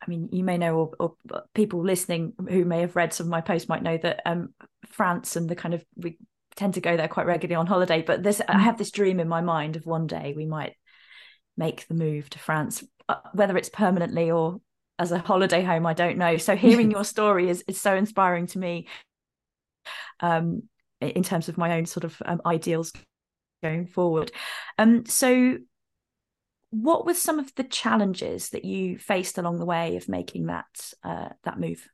I 0.02 0.10
mean, 0.10 0.30
you 0.32 0.44
may 0.44 0.58
know, 0.58 0.92
or, 1.00 1.16
or, 1.32 1.44
people 1.54 1.84
listening 1.84 2.34
who 2.50 2.66
may 2.66 2.82
have 2.82 2.96
read 2.96 3.14
some 3.14 3.28
of 3.28 3.32
my 3.32 3.42
posts 3.42 3.70
might 3.70 3.84
know 3.84 3.98
that 3.98 4.22
um, 4.26 4.54
France 4.88 5.36
and 5.36 5.48
the 5.48 5.56
kind 5.56 5.76
of 5.76 5.86
we 5.96 6.18
tend 6.56 6.74
to 6.74 6.82
go 6.82 6.98
there 6.98 7.08
quite 7.08 7.28
regularly 7.28 7.56
on 7.56 7.68
holiday. 7.68 8.02
But 8.02 8.24
this, 8.24 8.42
I 8.48 8.60
have 8.60 8.78
this 8.78 8.92
dream 8.92 9.20
in 9.20 9.28
my 9.28 9.42
mind 9.42 9.76
of 9.76 9.86
one 9.86 10.08
day 10.08 10.34
we 10.36 10.46
might 10.46 10.76
make 11.56 11.88
the 11.88 11.94
move 11.94 12.30
to 12.32 12.40
France, 12.40 12.84
uh, 13.10 13.16
whether 13.34 13.56
it's 13.58 13.70
permanently 13.70 14.32
or 14.32 14.60
as 14.98 15.12
a 15.12 15.20
holiday 15.20 15.62
home. 15.62 15.86
I 15.86 15.94
don't 15.94 16.18
know. 16.18 16.38
So 16.38 16.56
hearing 16.56 16.90
your 16.92 17.06
story 17.06 17.50
is 17.50 17.64
is 17.68 17.80
so 17.80 17.96
inspiring 17.96 18.48
to 18.48 18.60
me. 18.60 18.88
Um, 20.20 20.64
in 21.02 21.24
terms 21.24 21.50
of 21.50 21.58
my 21.58 21.78
own 21.78 21.86
sort 21.86 22.04
of 22.04 22.22
um, 22.26 22.42
ideals 22.46 22.92
going 23.62 23.88
forward. 23.88 24.32
Um, 24.78 25.06
so 25.06 25.58
what 26.72 27.06
were 27.06 27.14
some 27.14 27.38
of 27.38 27.54
the 27.56 27.64
challenges 27.64 28.50
that 28.50 28.66
you 28.66 28.98
faced 28.98 29.38
along 29.38 29.60
the 29.60 29.66
way 29.66 29.98
of 29.98 30.08
making 30.08 30.48
that 30.48 30.94
uh, 31.04 31.30
that 31.44 31.60
move? 31.60 31.88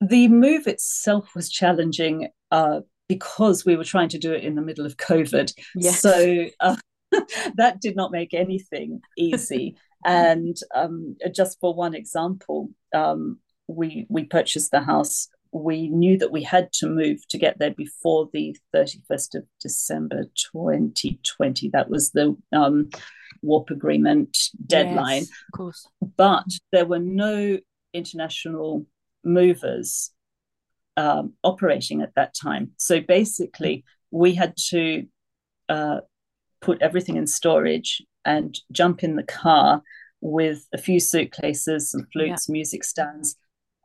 The 0.00 0.28
move 0.28 0.66
itself 0.66 1.34
was 1.34 1.48
challenging 1.48 2.28
uh, 2.50 2.80
because 3.08 3.64
we 3.64 3.76
were 3.76 3.84
trying 3.84 4.08
to 4.08 4.18
do 4.18 4.32
it 4.32 4.42
in 4.42 4.54
the 4.54 4.62
middle 4.62 4.86
of 4.86 4.96
COVID. 4.96 5.52
Yes. 5.76 6.00
So 6.00 6.46
uh, 6.60 6.76
that 7.56 7.80
did 7.80 7.94
not 7.94 8.10
make 8.10 8.34
anything 8.34 9.00
easy. 9.16 9.76
and 10.04 10.56
um, 10.74 11.16
just 11.32 11.60
for 11.60 11.74
one 11.74 11.94
example, 11.94 12.70
um, 12.94 13.38
we 13.68 14.06
we 14.08 14.24
purchased 14.24 14.70
the 14.70 14.80
house. 14.80 15.28
We 15.52 15.88
knew 15.88 16.16
that 16.18 16.32
we 16.32 16.42
had 16.42 16.72
to 16.74 16.88
move 16.88 17.26
to 17.28 17.38
get 17.38 17.58
there 17.58 17.72
before 17.72 18.28
the 18.32 18.56
31st 18.74 19.34
of 19.36 19.44
December 19.60 20.24
2020. 20.52 21.68
That 21.70 21.90
was 21.90 22.10
the 22.10 22.36
um, 22.52 22.88
WARP 23.42 23.70
agreement 23.70 24.36
deadline. 24.66 25.22
Yes, 25.22 25.30
of 25.52 25.56
course. 25.56 25.88
But 26.16 26.46
there 26.72 26.86
were 26.86 26.98
no 26.98 27.58
international 27.92 28.86
movers 29.24 30.10
um, 30.96 31.34
operating 31.42 32.02
at 32.02 32.14
that 32.14 32.34
time. 32.34 32.72
So 32.78 33.00
basically, 33.00 33.84
we 34.10 34.34
had 34.34 34.56
to 34.68 35.06
uh, 35.68 36.00
put 36.60 36.80
everything 36.80 37.16
in 37.16 37.26
storage 37.26 38.02
and 38.24 38.58
jump 38.70 39.02
in 39.02 39.16
the 39.16 39.22
car 39.22 39.82
with 40.20 40.66
a 40.72 40.78
few 40.78 41.00
suitcases, 41.00 41.90
some 41.90 42.06
flutes, 42.12 42.46
yeah. 42.48 42.52
music 42.52 42.84
stands, 42.84 43.36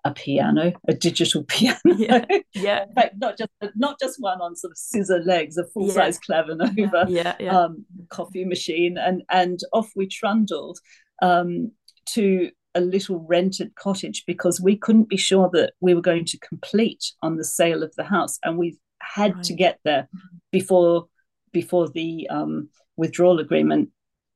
a 0.08 0.14
piano, 0.14 0.74
a 0.88 0.94
digital 0.94 1.44
piano. 1.48 1.80
Yeah, 1.86 2.26
yeah. 2.54 2.84
In 2.84 2.94
fact, 2.94 3.16
not 3.18 3.38
just 3.38 3.50
not 3.76 4.00
just 4.00 4.18
one 4.20 4.42
on 4.42 4.56
sort 4.56 4.72
of 4.72 4.78
scissor 4.78 5.20
legs, 5.20 5.58
a 5.58 5.66
full 5.66 5.90
size 5.90 6.20
yeah. 6.30 6.44
clavinova, 6.44 7.06
yeah, 7.10 7.36
yeah. 7.40 7.58
Um, 7.58 7.86
coffee 8.10 8.46
machine, 8.46 8.98
and 8.98 9.24
and 9.30 9.60
off 9.74 9.92
we 9.96 10.08
trundled 10.08 10.80
um, 11.22 11.72
to 12.10 12.52
a 12.76 12.82
little 12.82 13.26
rented 13.28 13.74
cottage 13.76 14.24
because 14.28 14.62
we 14.62 14.78
couldn't 14.78 15.10
be 15.10 15.18
sure 15.18 15.50
that 15.54 15.74
we 15.82 15.96
were 15.96 16.02
going 16.02 16.26
to 16.26 16.40
complete 16.40 17.12
on 17.24 17.38
the 17.38 17.44
sale 17.44 17.84
of 17.84 17.94
the 17.96 18.04
house, 18.04 18.40
and 18.44 18.58
we 18.58 18.78
had 19.02 19.36
right. 19.36 19.44
to 19.44 19.54
get 19.54 19.80
there 19.84 20.08
before 20.52 21.08
before 21.52 21.88
the 21.90 22.28
um, 22.30 22.70
withdrawal 22.98 23.40
agreement 23.40 23.90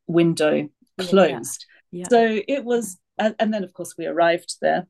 window 0.08 0.70
closed. 1.00 1.66
Yeah. 1.92 2.06
So 2.10 2.40
it 2.48 2.63
was, 2.63 2.98
and, 3.18 3.36
and, 3.40 3.54
then 3.54 3.63
of 3.63 3.74
course 3.74 3.96
we 3.98 4.06
arrived 4.06 4.56
there. 4.62 4.88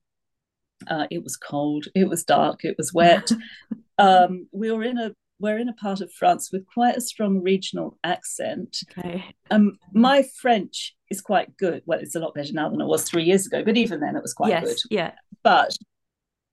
Uh, 0.88 1.08
it 1.10 1.24
was 1.24 1.38
cold. 1.38 1.86
It 1.96 2.10
was 2.10 2.24
dark. 2.24 2.64
It 2.64 2.76
was 2.78 2.94
wet. 2.94 3.32
um, 3.98 4.48
we 4.52 4.72
were 4.72 4.84
in 4.84 4.98
a 4.98 5.12
we're 5.42 5.58
in 5.58 5.70
a 5.70 5.74
part 5.74 6.02
of 6.02 6.14
France 6.14 6.52
with 6.52 6.66
quite 6.68 6.96
a 6.96 7.02
strong 7.02 7.42
regional 7.42 7.98
accent. 8.04 8.78
Okay. 8.98 9.26
Um, 9.50 9.80
my 9.92 10.24
French 10.40 10.96
is 11.10 11.20
quite 11.20 11.58
good. 11.58 11.82
Well, 11.88 12.00
it's 12.00 12.16
a 12.16 12.20
lot 12.20 12.36
better 12.36 12.54
now 12.54 12.70
than 12.70 12.80
it 12.80 12.86
was 12.86 13.04
three 13.04 13.24
years 13.24 13.48
ago, 13.48 13.64
but 13.66 13.76
even 13.76 14.00
then 14.00 14.16
it 14.16 14.22
was 14.22 14.36
quite 14.36 14.50
yes, 14.50 14.64
good. 14.64 14.78
Yeah. 14.92 15.12
But 15.44 15.76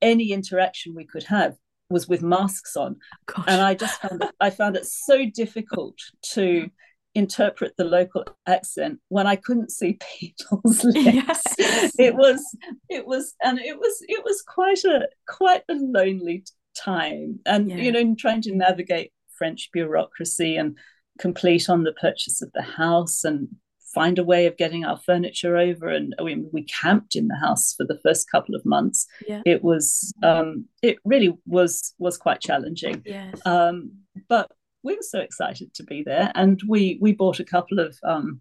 any 0.01 0.33
interaction 0.33 0.95
we 0.95 1.05
could 1.05 1.25
have 1.25 1.57
was 1.91 2.09
with 2.09 2.23
masks 2.23 2.77
on, 2.77 2.97
Gosh. 3.27 3.45
and 3.47 3.61
I 3.61 3.75
just 3.75 4.01
found 4.01 4.23
it, 4.23 4.31
I 4.41 4.51
found 4.51 4.77
it 4.77 4.87
so 4.87 5.27
difficult 5.35 5.99
to 6.33 6.71
interpret 7.19 7.77
the 7.77 7.85
local 7.85 8.25
accent 8.47 9.01
when 9.09 9.27
I 9.27 9.35
couldn't 9.37 9.73
see 9.73 9.99
people's 10.19 10.85
lips. 10.85 11.57
Yes. 11.59 11.93
It 11.99 12.15
was 12.15 12.41
it 12.89 13.07
was 13.07 13.35
and 13.43 13.59
it 13.59 13.79
was 13.79 13.97
it 14.09 14.25
was 14.25 14.43
quite 14.43 14.85
a 14.85 15.09
quite 15.27 15.63
a 15.69 15.75
lonely 15.75 16.45
time. 16.77 17.41
And 17.45 17.71
yeah. 17.71 17.77
you 17.77 17.93
know, 17.93 18.15
trying 18.17 18.43
to 18.43 18.55
navigate 18.55 19.13
French 19.37 19.71
bureaucracy 19.73 20.57
and 20.57 20.77
complete 21.19 21.69
on 21.69 21.83
the 21.83 21.93
purchase 21.93 22.41
of 22.41 22.53
the 22.53 22.63
house 22.63 23.25
and 23.25 23.49
find 23.93 24.19
a 24.19 24.25
way 24.25 24.47
of 24.47 24.57
getting 24.57 24.85
our 24.85 24.99
furniture 24.99 25.57
over 25.57 25.89
and 25.89 26.15
we, 26.23 26.37
we 26.53 26.63
camped 26.63 27.17
in 27.17 27.27
the 27.27 27.37
house 27.37 27.75
for 27.75 27.85
the 27.87 27.99
first 28.05 28.31
couple 28.31 28.55
of 28.55 28.65
months 28.67 29.07
yeah. 29.27 29.41
it 29.47 29.65
was 29.65 30.13
um 30.23 30.67
it 30.83 30.99
really 31.07 31.35
was 31.47 31.95
was 31.99 32.19
quite 32.19 32.39
challenging 32.39 33.03
yes. 33.07 33.35
um 33.47 33.91
but 34.29 34.53
we 34.83 34.95
were 34.95 35.03
so 35.03 35.21
excited 35.21 35.73
to 35.75 35.83
be 35.83 36.03
there 36.03 36.33
and 36.35 36.61
we 36.67 36.99
we 37.01 37.13
bought 37.13 37.41
a 37.41 37.45
couple 37.45 37.79
of 37.79 37.99
um 38.05 38.41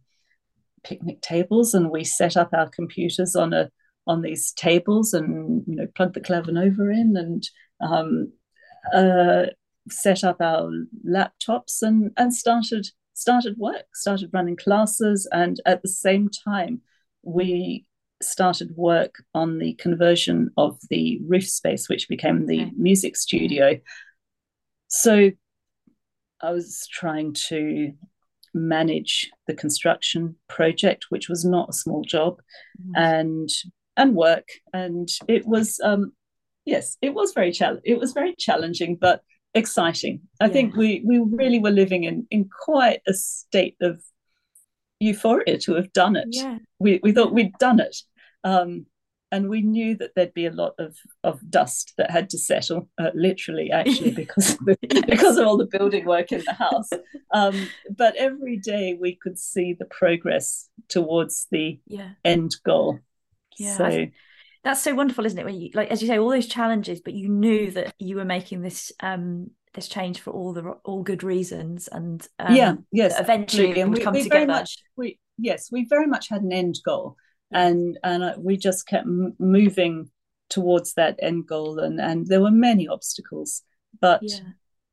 picnic 0.84 1.22
tables 1.22 1.74
and 1.74 1.90
we 1.90 2.04
set 2.04 2.38
up 2.38 2.50
our 2.54 2.70
computers 2.70 3.36
on 3.36 3.54
a 3.54 3.70
on 4.06 4.22
these 4.22 4.54
tables 4.54 5.14
and 5.14 5.64
you 5.68 5.76
know 5.76 5.88
plugged 5.96 6.14
the 6.14 6.22
clavinova 6.22 6.94
in 6.94 7.18
and 7.18 7.50
um 7.82 8.32
uh 8.94 9.48
set 9.90 10.24
up 10.24 10.38
our 10.42 10.72
laptops 11.06 11.82
and 11.82 12.12
and 12.18 12.34
started 12.34 12.88
started 13.18 13.58
work, 13.58 13.86
started 13.96 14.30
running 14.32 14.56
classes, 14.56 15.28
and 15.32 15.60
at 15.66 15.82
the 15.82 15.88
same 15.88 16.30
time, 16.30 16.82
we 17.24 17.86
started 18.22 18.76
work 18.76 19.16
on 19.34 19.58
the 19.58 19.74
conversion 19.74 20.50
of 20.56 20.78
the 20.90 21.20
roof 21.28 21.48
space, 21.48 21.90
which 21.90 22.08
became 22.08 22.46
the 22.46 22.62
okay. 22.62 22.72
music 22.78 23.16
studio. 23.16 23.80
So 24.88 25.32
I 26.42 26.52
was 26.52 26.88
trying 26.92 27.34
to 27.50 27.92
manage 28.54 29.30
the 29.48 29.54
construction 29.54 30.36
project, 30.48 31.06
which 31.10 31.30
was 31.30 31.46
not 31.46 31.70
a 31.70 31.74
small 31.74 32.04
job, 32.04 32.40
mm-hmm. 32.82 32.92
and 32.96 33.50
and 33.96 34.16
work, 34.16 34.48
and 34.74 35.10
it 35.28 35.46
was 35.48 35.80
um, 35.84 36.14
yes, 36.66 36.98
it 37.02 37.14
was 37.14 37.34
very 37.34 37.52
challenging. 37.52 37.84
It 37.86 38.00
was 38.00 38.14
very 38.14 38.36
challenging, 38.38 38.98
but 39.00 39.22
exciting. 39.54 40.22
I 40.40 40.46
yeah. 40.46 40.54
think 40.54 40.76
we 40.76 41.04
we 41.06 41.20
really 41.20 41.60
were 41.60 41.72
living 41.72 42.04
in 42.04 42.28
in 42.30 42.50
quite 42.66 43.02
a 43.08 43.14
state 43.14 43.76
of 43.82 44.02
euphoria 45.00 45.58
to 45.60 45.76
have 45.76 45.92
done 45.94 46.16
it. 46.16 46.30
Yeah. 46.30 46.58
We 46.80 47.00
we 47.04 47.12
thought 47.12 47.34
we'd 47.34 47.58
done 47.60 47.80
it. 47.80 47.96
Um, 48.44 48.86
and 49.32 49.50
we 49.50 49.62
knew 49.62 49.96
that 49.98 50.12
there'd 50.16 50.34
be 50.34 50.46
a 50.46 50.52
lot 50.52 50.74
of, 50.80 50.96
of 51.24 51.40
dust 51.50 51.94
that 51.98 52.12
had 52.12 52.30
to 52.30 52.38
settle, 52.38 52.88
uh, 52.98 53.12
literally, 53.14 53.72
actually, 53.72 54.12
because 54.16 54.54
of 54.54 54.60
the, 54.60 54.78
yes. 54.82 55.04
because 55.06 55.38
of 55.38 55.48
all 55.48 55.58
the 55.58 55.66
building 55.66 56.06
work 56.06 56.32
in 56.32 56.44
the 56.46 56.54
house. 56.54 56.90
Um, 57.34 57.68
but 57.96 58.16
every 58.16 58.58
day 58.58 58.98
we 59.00 59.16
could 59.16 59.38
see 59.38 59.74
the 59.74 59.86
progress 59.86 60.70
towards 60.88 61.48
the 61.52 61.80
yeah. 61.88 62.12
end 62.24 62.56
goal. 62.66 63.00
Yeah, 63.58 63.76
so 63.76 64.06
that's 64.64 64.82
so 64.82 64.94
wonderful 64.94 65.26
isn't 65.26 65.40
it 65.40 65.46
when 65.46 65.56
you 65.56 65.70
like 65.74 65.90
as 65.92 66.02
you 66.02 66.08
say 66.08 66.20
all 66.20 66.30
those 66.30 66.48
challenges 66.48 67.00
but 67.00 67.14
you 67.14 67.30
knew 67.30 67.72
that 67.72 67.94
you 68.00 68.18
were 68.18 68.26
making 68.26 68.62
this 68.62 68.92
um 69.00 69.50
this 69.74 69.88
change 69.88 70.20
for 70.20 70.32
all 70.32 70.52
the 70.52 70.62
all 70.84 71.04
good 71.04 71.24
reasons 71.24 71.88
and 71.88 72.28
um, 72.40 72.54
yeah 72.54 72.76
yes 72.92 73.18
eventually 73.20 73.80
it 73.80 73.88
would 73.88 73.98
we, 73.98 74.04
come 74.04 74.14
we 74.14 74.24
together 74.24 74.46
very 74.46 74.46
much 74.46 74.78
we 74.98 75.18
yes 75.38 75.72
we 75.72 75.86
very 75.86 76.06
much 76.06 76.28
had 76.28 76.42
an 76.42 76.52
end 76.52 76.76
goal 76.86 77.16
and 77.52 77.98
and 78.04 78.44
we 78.44 78.58
just 78.58 78.88
kept 78.88 79.06
m- 79.06 79.36
moving 79.40 80.10
towards 80.50 80.94
that 80.94 81.18
end 81.22 81.48
goal 81.48 81.80
and 81.80 82.00
and 82.00 82.28
there 82.28 82.42
were 82.42 82.52
many 82.52 82.88
obstacles 82.88 83.64
but 84.00 84.22
yeah. 84.24 84.40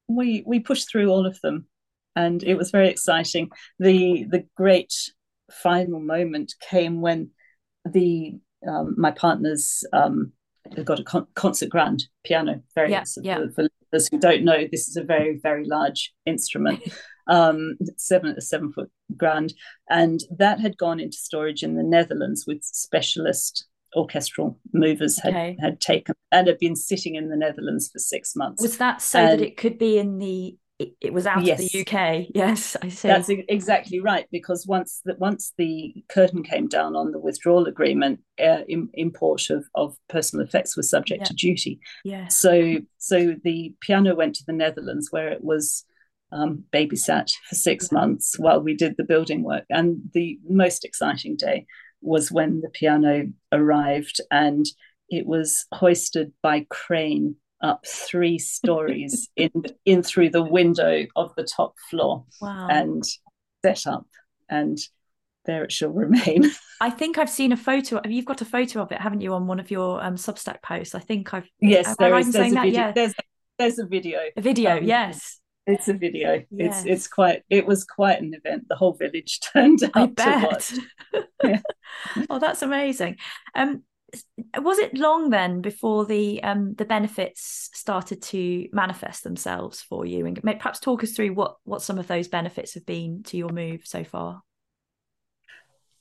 we 0.08 0.42
we 0.46 0.58
pushed 0.58 0.90
through 0.90 1.08
all 1.08 1.26
of 1.26 1.40
them 1.42 1.66
and 2.16 2.42
it 2.42 2.54
was 2.54 2.70
very 2.70 2.88
exciting 2.88 3.50
the 3.78 4.24
the 4.30 4.44
great 4.56 4.92
final 5.50 6.00
moment 6.00 6.54
came 6.60 7.00
when 7.00 7.30
the 7.84 8.38
um, 8.66 8.94
my 8.96 9.10
partner's 9.10 9.84
um, 9.92 10.32
got 10.84 11.00
a 11.00 11.04
con- 11.04 11.26
concert 11.34 11.68
grand 11.68 12.04
piano. 12.24 12.62
Very 12.74 12.90
yeah, 12.90 13.04
yeah. 13.22 13.40
For 13.54 13.68
those 13.94 14.08
who 14.08 14.18
don't 14.18 14.44
know, 14.44 14.66
this 14.70 14.88
is 14.88 14.96
a 14.96 15.04
very 15.04 15.38
very 15.42 15.64
large 15.64 16.12
instrument, 16.26 16.82
um, 17.28 17.76
seven 17.96 18.38
seven 18.40 18.72
foot 18.72 18.90
grand, 19.16 19.54
and 19.88 20.20
that 20.36 20.60
had 20.60 20.76
gone 20.76 21.00
into 21.00 21.16
storage 21.16 21.62
in 21.62 21.76
the 21.76 21.82
Netherlands 21.82 22.44
with 22.46 22.62
specialist 22.62 23.66
orchestral 23.96 24.58
movers 24.72 25.20
had, 25.20 25.32
okay. 25.32 25.56
had 25.60 25.80
taken 25.80 26.16
and 26.32 26.48
had 26.48 26.58
been 26.58 26.74
sitting 26.74 27.14
in 27.14 27.28
the 27.28 27.36
Netherlands 27.36 27.88
for 27.92 28.00
six 28.00 28.34
months. 28.34 28.60
Was 28.60 28.78
that 28.78 29.00
so 29.00 29.20
and, 29.20 29.40
that 29.40 29.46
it 29.46 29.56
could 29.56 29.78
be 29.78 29.98
in 29.98 30.18
the 30.18 30.56
it, 30.78 30.94
it 31.00 31.12
was 31.12 31.26
out 31.26 31.44
yes. 31.44 31.60
of 31.60 31.70
the 31.70 31.80
UK. 31.80 32.26
Yes, 32.34 32.76
I 32.82 32.88
see. 32.88 33.08
That's 33.08 33.28
exactly 33.28 34.00
right. 34.00 34.26
Because 34.30 34.66
once 34.66 35.00
that 35.04 35.18
once 35.18 35.52
the 35.56 35.94
curtain 36.08 36.42
came 36.42 36.66
down 36.68 36.96
on 36.96 37.12
the 37.12 37.18
withdrawal 37.18 37.66
agreement, 37.66 38.20
uh, 38.40 38.62
in, 38.68 38.88
import 38.94 39.50
of, 39.50 39.64
of 39.74 39.96
personal 40.08 40.44
effects 40.44 40.76
was 40.76 40.90
subject 40.90 41.22
yeah. 41.22 41.26
to 41.26 41.34
duty. 41.34 41.80
Yeah. 42.04 42.28
So 42.28 42.78
so 42.98 43.36
the 43.44 43.74
piano 43.80 44.14
went 44.14 44.34
to 44.36 44.44
the 44.46 44.52
Netherlands, 44.52 45.08
where 45.10 45.28
it 45.28 45.44
was 45.44 45.84
um, 46.32 46.64
babysat 46.72 47.32
for 47.48 47.54
six 47.54 47.88
yeah. 47.90 47.98
months 47.98 48.38
while 48.38 48.60
we 48.60 48.74
did 48.74 48.96
the 48.96 49.04
building 49.04 49.44
work. 49.44 49.64
And 49.70 50.02
the 50.12 50.38
most 50.48 50.84
exciting 50.84 51.36
day 51.36 51.66
was 52.00 52.32
when 52.32 52.60
the 52.60 52.68
piano 52.68 53.26
arrived 53.52 54.20
and 54.30 54.66
it 55.08 55.26
was 55.26 55.66
hoisted 55.72 56.32
by 56.42 56.66
crane 56.68 57.36
up 57.64 57.84
three 57.86 58.38
stories 58.38 59.28
in 59.36 59.50
in 59.84 60.02
through 60.02 60.28
the 60.28 60.42
window 60.42 61.04
of 61.16 61.34
the 61.36 61.44
top 61.44 61.74
floor 61.90 62.24
wow. 62.40 62.68
and 62.70 63.02
set 63.64 63.86
up 63.86 64.06
and 64.48 64.78
there 65.46 65.64
it 65.64 65.72
shall 65.72 65.90
remain 65.90 66.50
i 66.80 66.90
think 66.90 67.16
i've 67.16 67.30
seen 67.30 67.52
a 67.52 67.56
photo 67.56 68.00
you've 68.06 68.26
got 68.26 68.42
a 68.42 68.44
photo 68.44 68.82
of 68.82 68.92
it 68.92 69.00
haven't 69.00 69.22
you 69.22 69.32
on 69.32 69.46
one 69.46 69.58
of 69.58 69.70
your 69.70 70.02
um 70.04 70.16
substack 70.16 70.62
posts 70.62 70.94
i 70.94 70.98
think 70.98 71.32
i've 71.32 71.48
yes 71.60 71.96
there 71.98 72.16
is 72.16 72.32
there's 72.32 72.52
a 72.52 72.60
video 72.60 72.72
yeah. 72.72 72.92
there's 72.92 73.14
there's 73.58 73.78
a 73.78 73.86
video 73.86 74.20
a 74.36 74.40
video 74.42 74.78
um, 74.78 74.84
yes 74.84 75.40
It's 75.66 75.88
a 75.88 75.94
video. 75.94 76.44
Yes. 76.50 76.80
It's 76.80 76.86
it's 76.86 77.08
quite 77.08 77.42
it 77.48 77.64
was 77.64 77.84
quite 77.84 78.20
an 78.20 78.34
event. 78.34 78.66
The 78.68 78.76
whole 78.76 78.92
village 78.92 79.40
turned 79.52 79.82
out 79.82 79.90
I 79.94 80.06
bet. 80.06 80.40
to 80.40 80.46
watch. 80.46 81.24
yeah. 81.44 81.60
oh, 82.28 82.38
that's 82.38 82.60
amazing. 82.60 83.16
Um 83.54 83.82
was 84.58 84.78
it 84.78 84.96
long 84.96 85.30
then 85.30 85.60
before 85.60 86.04
the 86.04 86.42
um 86.42 86.74
the 86.74 86.84
benefits 86.84 87.70
started 87.72 88.22
to 88.22 88.68
manifest 88.72 89.24
themselves 89.24 89.82
for 89.82 90.06
you? 90.06 90.26
And 90.26 90.40
perhaps 90.42 90.80
talk 90.80 91.02
us 91.02 91.12
through 91.12 91.34
what 91.34 91.56
what 91.64 91.82
some 91.82 91.98
of 91.98 92.06
those 92.06 92.28
benefits 92.28 92.74
have 92.74 92.86
been 92.86 93.22
to 93.24 93.36
your 93.36 93.50
move 93.50 93.82
so 93.84 94.04
far. 94.04 94.42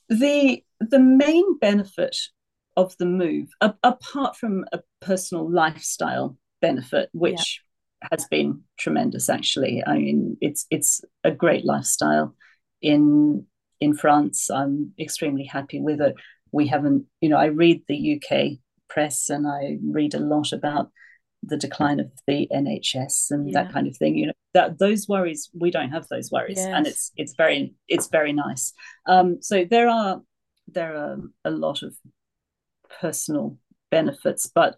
The 0.09 0.63
the 0.79 0.99
main 0.99 1.57
benefit 1.59 2.17
of 2.75 2.95
the 2.97 3.05
move 3.05 3.49
a, 3.61 3.73
apart 3.83 4.35
from 4.35 4.65
a 4.73 4.79
personal 4.99 5.49
lifestyle 5.49 6.37
benefit 6.61 7.09
which 7.13 7.61
yeah. 8.01 8.07
has 8.11 8.25
been 8.27 8.61
tremendous 8.77 9.29
actually. 9.29 9.83
I 9.85 9.97
mean 9.97 10.37
it's 10.41 10.65
it's 10.69 11.01
a 11.23 11.31
great 11.31 11.65
lifestyle 11.65 12.35
in 12.81 13.45
in 13.79 13.95
france. 13.95 14.49
I'm 14.49 14.93
extremely 14.99 15.45
happy 15.45 15.79
with 15.79 16.01
it 16.01 16.15
we 16.53 16.67
haven't, 16.67 17.05
you 17.19 17.27
know, 17.27 17.37
I 17.37 17.47
read 17.47 17.81
the 17.87 18.21
UK 18.21 18.59
press 18.87 19.29
and 19.29 19.47
I 19.47 19.77
read 19.83 20.13
a 20.13 20.19
lot 20.19 20.53
about 20.53 20.91
the 21.41 21.57
decline 21.57 21.99
of 21.99 22.09
the 22.27 22.47
NHS 22.53 23.31
and 23.31 23.49
yeah. 23.49 23.63
that 23.63 23.73
kind 23.73 23.87
of 23.87 23.97
thing. 23.97 24.15
You 24.15 24.27
know, 24.27 24.33
that 24.53 24.79
those 24.79 25.07
worries 25.09 25.49
we 25.53 25.71
don't 25.71 25.91
have 25.91 26.07
those 26.07 26.31
worries, 26.31 26.57
yes. 26.57 26.67
and 26.67 26.87
it's 26.87 27.11
it's 27.17 27.33
very 27.35 27.73
it's 27.89 28.07
very 28.07 28.31
nice. 28.31 28.71
Um, 29.07 29.41
so 29.41 29.65
there 29.65 29.89
are 29.89 30.21
there 30.67 30.95
are 30.95 31.17
a 31.43 31.51
lot 31.51 31.83
of 31.83 31.95
personal 33.01 33.57
benefits, 33.91 34.49
but 34.53 34.77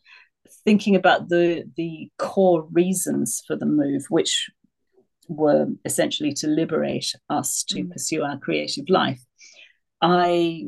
thinking 0.63 0.95
about 0.95 1.29
the 1.29 1.69
the 1.75 2.09
core 2.17 2.67
reasons 2.71 3.43
for 3.45 3.55
the 3.55 3.65
move, 3.65 4.05
which 4.09 4.49
were 5.27 5.67
essentially 5.83 6.33
to 6.33 6.47
liberate 6.47 7.11
us 7.29 7.63
to 7.67 7.83
mm. 7.83 7.91
pursue 7.91 8.23
our 8.23 8.37
creative 8.37 8.85
life, 8.89 9.21
I 10.01 10.67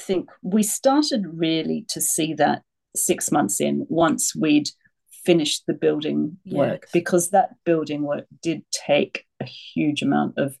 think 0.00 0.28
we 0.42 0.62
started 0.62 1.24
really 1.26 1.84
to 1.88 2.00
see 2.00 2.34
that 2.34 2.62
six 2.96 3.30
months 3.30 3.60
in 3.60 3.86
once 3.88 4.34
we'd 4.34 4.68
finished 5.24 5.64
the 5.66 5.74
building 5.74 6.38
work 6.46 6.82
yes. 6.84 6.90
because 6.92 7.30
that 7.30 7.50
building 7.64 8.02
work 8.02 8.26
did 8.42 8.62
take 8.70 9.26
a 9.40 9.44
huge 9.44 10.02
amount 10.02 10.34
of 10.38 10.56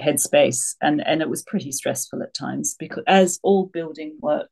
headspace 0.00 0.74
and 0.80 1.06
and 1.06 1.22
it 1.22 1.28
was 1.28 1.42
pretty 1.42 1.70
stressful 1.70 2.22
at 2.22 2.34
times 2.34 2.74
because 2.78 3.04
as 3.06 3.38
all 3.42 3.66
building 3.66 4.16
work 4.20 4.50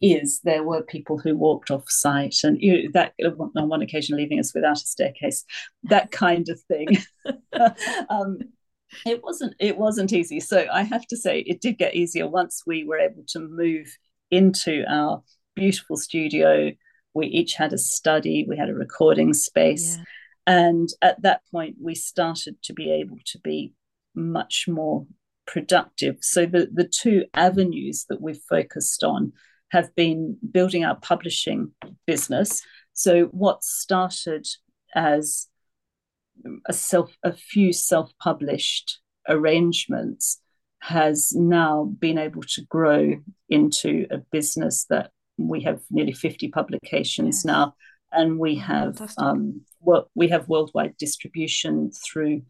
is 0.00 0.40
there 0.42 0.64
were 0.64 0.82
people 0.82 1.18
who 1.18 1.36
walked 1.36 1.70
off 1.70 1.84
site 1.88 2.36
and 2.42 2.60
you 2.60 2.84
know, 2.84 2.88
that 2.92 3.12
on 3.56 3.68
one 3.68 3.82
occasion 3.82 4.16
leaving 4.16 4.40
us 4.40 4.52
without 4.54 4.76
a 4.76 4.86
staircase 4.86 5.44
that 5.84 6.10
kind 6.10 6.48
of 6.48 6.60
thing 6.62 6.88
um, 8.10 8.38
it 9.06 9.22
wasn't 9.22 9.54
it 9.58 9.76
wasn't 9.78 10.12
easy. 10.12 10.40
So 10.40 10.66
i 10.72 10.82
have 10.82 11.06
to 11.08 11.16
say 11.16 11.40
it 11.40 11.60
did 11.60 11.78
get 11.78 11.94
easier 11.94 12.26
once 12.26 12.62
we 12.66 12.84
were 12.84 12.98
able 12.98 13.24
to 13.28 13.40
move 13.40 13.96
into 14.30 14.84
our 14.88 15.22
beautiful 15.54 15.96
studio. 15.96 16.72
We 17.14 17.26
each 17.26 17.54
had 17.54 17.72
a 17.72 17.78
study 17.78 18.46
we 18.48 18.56
had 18.56 18.70
a 18.70 18.74
recording 18.74 19.34
space. 19.34 19.96
Yeah. 19.96 20.04
and 20.46 20.88
at 21.02 21.20
that 21.22 21.42
point 21.50 21.76
we 21.80 21.94
started 21.94 22.62
to 22.64 22.72
be 22.72 22.90
able 22.90 23.18
to 23.26 23.38
be 23.40 23.74
much 24.14 24.66
more 24.68 25.06
productive. 25.46 26.18
So 26.20 26.46
the 26.46 26.68
the 26.72 26.88
two 26.88 27.24
avenues 27.34 28.06
that 28.08 28.20
we've 28.20 28.42
focused 28.48 29.02
on 29.04 29.32
have 29.70 29.94
been 29.94 30.36
building 30.50 30.84
our 30.84 30.96
publishing 30.96 31.72
business. 32.06 32.62
So 32.92 33.24
what 33.26 33.64
started 33.64 34.46
as 34.94 35.48
a 36.66 36.72
self 36.72 37.16
a 37.22 37.32
few 37.32 37.72
self-published 37.72 39.00
arrangements 39.28 40.40
has 40.80 41.32
now 41.32 41.84
been 42.00 42.18
able 42.18 42.42
to 42.42 42.62
grow 42.68 43.14
into 43.48 44.06
a 44.10 44.18
business 44.18 44.86
that 44.90 45.10
we 45.38 45.62
have 45.62 45.80
nearly 45.90 46.12
50 46.12 46.48
publications 46.48 47.44
now 47.44 47.74
and 48.12 48.38
we 48.38 48.54
have 48.56 49.00
um, 49.18 49.62
well, 49.80 50.10
we 50.14 50.28
have 50.28 50.48
worldwide 50.48 50.96
distribution 50.98 51.90
through 51.90 52.42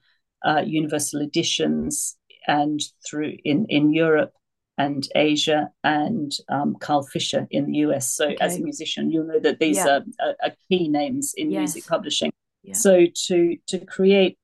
uh, 0.45 0.62
universal 0.66 1.21
editions 1.21 2.16
and 2.47 2.81
through 3.07 3.35
in 3.45 3.66
in 3.68 3.92
Europe 3.92 4.33
and 4.79 5.07
Asia 5.14 5.71
and 5.85 6.33
um, 6.49 6.77
Carl 6.81 7.05
Fischer 7.05 7.47
in 7.51 7.66
the 7.66 7.79
US. 7.79 8.12
So, 8.14 8.27
okay. 8.27 8.37
as 8.40 8.57
a 8.57 8.61
musician, 8.61 9.11
you'll 9.11 9.27
know 9.27 9.38
that 9.38 9.61
these 9.61 9.77
yeah. 9.77 9.88
are, 9.88 10.05
are, 10.21 10.35
are, 10.42 10.53
key 10.68 10.88
names 10.88 11.35
in 11.37 11.51
yes. 11.51 11.59
music 11.59 11.87
publishing. 11.87 12.33
So 12.72 13.07
to 13.27 13.57
to 13.68 13.79
create 13.85 14.38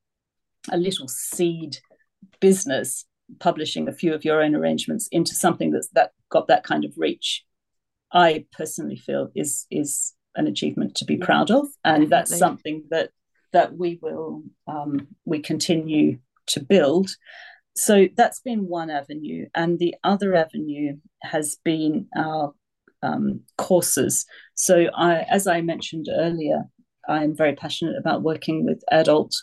a 0.70 0.76
little 0.76 1.09
seed 1.09 1.78
business, 2.40 3.04
publishing 3.38 3.88
a 3.88 3.92
few 3.92 4.14
of 4.14 4.24
your 4.24 4.42
own 4.42 4.54
arrangements 4.54 5.09
into 5.12 5.35
something 5.35 5.70
that's 5.70 5.88
that 5.90 6.12
got 6.31 6.48
that 6.48 6.64
kind 6.64 6.85
of 6.85 6.92
reach, 6.96 7.44
I 8.12 8.46
personally 8.52 8.96
feel 8.96 9.31
is 9.35 9.66
is 9.70 10.14
an 10.35 10.46
achievement 10.46 10.96
to 10.96 11.04
be 11.04 11.14
yeah, 11.14 11.24
proud 11.24 11.50
of, 11.50 11.66
and 11.85 12.02
definitely. 12.02 12.07
that's 12.09 12.38
something 12.38 12.85
that 12.90 13.11
that 13.52 13.76
we 13.76 13.98
will 14.02 14.42
um, 14.66 15.09
we 15.24 15.40
continue 15.40 16.18
to 16.48 16.61
build. 16.61 17.11
So 17.76 18.09
that's 18.16 18.40
been 18.40 18.66
one 18.66 18.90
avenue, 18.90 19.46
and 19.54 19.78
the 19.78 19.94
other 20.02 20.35
avenue 20.35 20.96
has 21.22 21.57
been 21.64 22.09
our 22.16 22.52
um, 23.02 23.42
courses. 23.57 24.26
So 24.54 24.87
I, 24.94 25.20
as 25.31 25.46
I 25.46 25.61
mentioned 25.61 26.09
earlier, 26.11 26.64
I'm 27.08 27.34
very 27.34 27.54
passionate 27.54 27.96
about 27.98 28.22
working 28.22 28.64
with 28.64 28.82
adult 28.90 29.34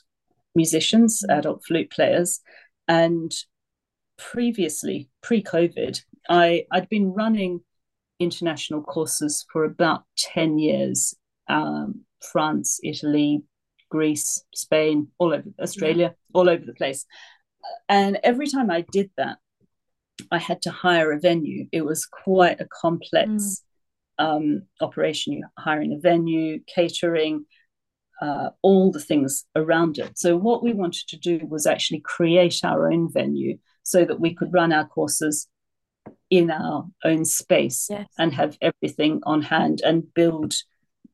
musicians, 0.54 1.22
mm-hmm. 1.22 1.40
adult 1.40 1.64
flute 1.66 1.92
players. 1.92 2.42
And 2.88 3.32
previously, 4.18 5.10
pre 5.22 5.44
COVID, 5.44 6.02
I, 6.30 6.66
I'd 6.72 6.90
been 6.90 7.14
running 7.14 7.62
international 8.20 8.82
courses 8.82 9.46
for 9.52 9.66
about 9.66 10.04
10 10.18 10.60
years 10.60 11.16
um, 11.48 12.06
France, 12.22 12.80
Italy, 12.84 13.44
Greece, 13.90 14.44
Spain, 14.54 15.10
all 15.20 15.34
over 15.34 15.50
Australia, 15.60 16.16
yeah. 16.16 16.40
all 16.40 16.50
over 16.50 16.64
the 16.66 16.74
place. 16.74 17.06
And 17.90 18.20
every 18.24 18.48
time 18.48 18.72
I 18.72 18.86
did 18.92 19.10
that, 19.18 19.38
I 20.32 20.38
had 20.38 20.62
to 20.64 20.72
hire 20.72 21.12
a 21.12 21.20
venue. 21.20 21.68
It 21.72 21.84
was 21.86 22.06
quite 22.06 22.62
a 22.62 22.68
complex 22.82 23.64
mm. 24.20 24.26
um, 24.26 24.62
operation. 24.82 25.34
You 25.34 25.46
hiring 25.58 25.94
a 25.94 26.00
venue, 26.00 26.62
catering, 26.74 27.46
uh, 28.22 28.50
all 28.62 28.92
the 28.92 29.00
things 29.00 29.46
around 29.56 29.98
it. 29.98 30.18
So, 30.18 30.38
what 30.38 30.64
we 30.64 30.74
wanted 30.74 31.08
to 31.10 31.18
do 31.18 31.46
was 31.48 31.66
actually 31.66 32.00
create 32.00 32.62
our 32.64 32.92
own 32.92 33.12
venue 33.12 33.58
so 33.84 34.06
that 34.06 34.20
we 34.20 34.34
could 34.34 34.54
run 34.54 34.72
our 34.72 34.88
courses 34.88 35.48
in 36.30 36.50
our 36.50 36.88
own 37.04 37.26
space 37.26 37.88
yes. 37.90 38.08
and 38.18 38.34
have 38.34 38.58
everything 38.62 39.22
on 39.24 39.42
hand 39.42 39.82
and 39.84 40.14
build 40.14 40.54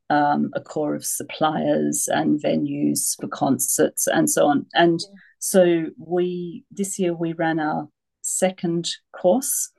um, 0.10 0.52
a 0.54 0.62
core 0.62 0.96
of 0.96 1.06
suppliers 1.06 2.08
and 2.12 2.42
venues 2.42 3.16
for 3.20 3.28
concerts 3.28 4.08
and 4.08 4.30
so 4.30 4.48
on. 4.48 4.66
And 4.74 5.00
yeah. 5.02 5.16
so, 5.40 5.86
we 5.98 6.66
this 6.72 7.00
year 7.00 7.14
we 7.14 7.34
ran 7.34 7.60
our 7.60 7.90
second 8.22 8.90
course, 9.12 9.72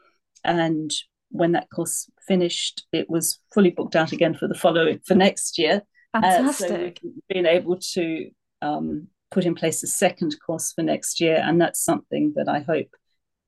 and 0.43 0.91
when 1.31 1.53
that 1.53 1.71
course 1.71 2.11
finished, 2.27 2.85
it 2.93 3.09
was 3.09 3.41
fully 3.55 3.71
booked 3.71 3.97
out 3.97 4.13
again 4.13 4.35
for 4.35 4.49
the 4.49 4.55
following 4.55 5.01
for 5.07 5.15
next 5.15 5.59
year. 5.59 5.83
Fantastic. 6.13 6.71
Uh, 6.71 7.09
so 7.09 7.11
we've 7.31 7.47
able 7.47 7.79
to 7.95 8.31
um, 8.61 9.09
put 9.31 9.45
in 9.45 9.55
place 9.55 9.83
a 9.83 9.87
second 9.87 10.37
course 10.45 10.73
for 10.73 10.83
next 10.83 11.21
year, 11.21 11.43
and 11.43 11.61
that's 11.61 11.83
something 11.83 12.33
that 12.37 12.49
I 12.49 12.61
hope 12.61 12.95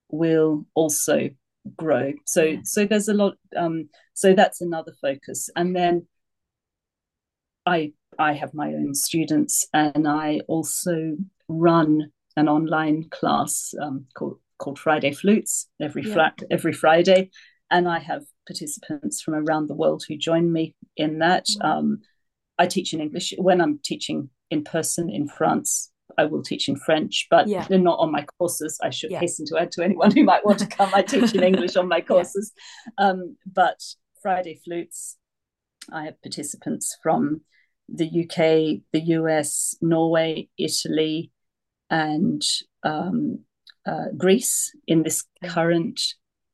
will 0.08 0.66
also 0.74 1.30
grow. 1.76 2.12
So 2.26 2.42
yeah. 2.42 2.60
so 2.64 2.86
there's 2.86 3.08
a 3.08 3.14
lot. 3.14 3.34
Um, 3.56 3.88
so 4.14 4.34
that's 4.34 4.60
another 4.60 4.92
focus, 5.00 5.50
and 5.54 5.76
then 5.76 6.06
I 7.66 7.92
I 8.18 8.32
have 8.32 8.54
my 8.54 8.68
own 8.68 8.94
students, 8.94 9.66
and 9.72 10.08
I 10.08 10.40
also 10.48 11.16
run 11.48 12.10
an 12.36 12.48
online 12.48 13.08
class 13.10 13.74
um, 13.80 14.06
called 14.14 14.38
called 14.58 14.78
Friday 14.78 15.12
Flutes 15.12 15.68
every 15.80 16.02
yeah. 16.02 16.14
flat 16.14 16.38
every 16.50 16.72
Friday, 16.72 17.30
and 17.70 17.88
I 17.88 17.98
have 17.98 18.22
participants 18.46 19.20
from 19.22 19.34
around 19.34 19.68
the 19.68 19.74
world 19.74 20.04
who 20.08 20.16
join 20.16 20.52
me 20.52 20.74
in 20.96 21.18
that. 21.18 21.46
Mm-hmm. 21.46 21.66
Um, 21.66 22.00
I 22.58 22.66
teach 22.66 22.92
in 22.92 23.00
English 23.00 23.34
when 23.38 23.60
I'm 23.60 23.80
teaching 23.82 24.30
in 24.50 24.64
person 24.64 25.10
in 25.10 25.28
France. 25.28 25.90
I 26.16 26.26
will 26.26 26.42
teach 26.42 26.68
in 26.68 26.76
French, 26.76 27.26
but 27.30 27.48
yeah. 27.48 27.66
they're 27.68 27.78
not 27.78 27.98
on 27.98 28.12
my 28.12 28.24
courses. 28.38 28.78
I 28.82 28.90
should 28.90 29.10
yeah. 29.10 29.20
hasten 29.20 29.46
to 29.46 29.58
add 29.58 29.72
to 29.72 29.82
anyone 29.82 30.12
who 30.12 30.22
might 30.22 30.44
want 30.44 30.60
to 30.60 30.66
come. 30.66 30.90
I 30.94 31.02
teach 31.02 31.34
in 31.34 31.42
English 31.52 31.76
on 31.76 31.88
my 31.88 32.00
courses. 32.00 32.52
Yeah. 32.98 33.06
Um, 33.06 33.36
but 33.52 33.80
Friday 34.22 34.60
Flutes, 34.64 35.16
I 35.92 36.04
have 36.04 36.22
participants 36.22 36.96
from 37.02 37.40
the 37.88 38.06
UK, 38.06 38.82
the 38.92 39.00
US, 39.18 39.76
Norway, 39.80 40.48
Italy, 40.56 41.32
and 41.90 42.42
um, 42.82 43.40
uh, 43.86 44.06
Greece 44.16 44.72
in 44.86 45.02
this 45.02 45.24
current 45.44 46.00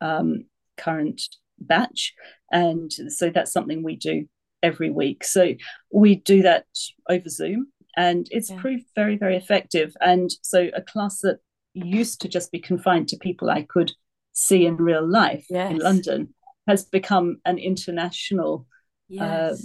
um, 0.00 0.46
current 0.76 1.22
batch, 1.58 2.14
and 2.50 2.90
so 3.08 3.30
that's 3.30 3.52
something 3.52 3.82
we 3.82 3.96
do 3.96 4.26
every 4.62 4.90
week. 4.90 5.24
So 5.24 5.54
we 5.92 6.16
do 6.16 6.42
that 6.42 6.66
over 7.08 7.28
Zoom 7.28 7.68
and 7.96 8.28
it's 8.30 8.50
yeah. 8.50 8.60
proved 8.60 8.84
very 8.94 9.16
very 9.16 9.36
effective 9.36 9.94
and 10.00 10.30
so 10.42 10.68
a 10.74 10.82
class 10.82 11.20
that 11.20 11.38
used 11.74 12.20
to 12.20 12.28
just 12.28 12.52
be 12.52 12.58
confined 12.58 13.08
to 13.08 13.16
people 13.16 13.50
i 13.50 13.62
could 13.62 13.92
see 14.32 14.64
in 14.66 14.76
real 14.76 15.06
life 15.06 15.44
yes. 15.50 15.70
in 15.70 15.78
london 15.78 16.34
has 16.66 16.84
become 16.84 17.38
an 17.44 17.58
international 17.58 18.66
uh, 19.12 19.14
yes. 19.14 19.22
uh, 19.22 19.56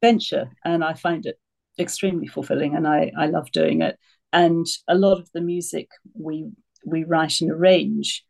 venture 0.00 0.50
and 0.64 0.84
i 0.84 0.94
find 0.94 1.26
it 1.26 1.38
extremely 1.78 2.26
fulfilling 2.26 2.76
and 2.76 2.86
I, 2.86 3.10
I 3.18 3.26
love 3.26 3.50
doing 3.50 3.82
it 3.82 3.98
and 4.32 4.66
a 4.86 4.94
lot 4.94 5.18
of 5.18 5.28
the 5.34 5.40
music 5.40 5.88
we 6.14 6.50
we 6.86 7.02
write 7.02 7.40
and 7.40 7.50
arrange 7.50 8.24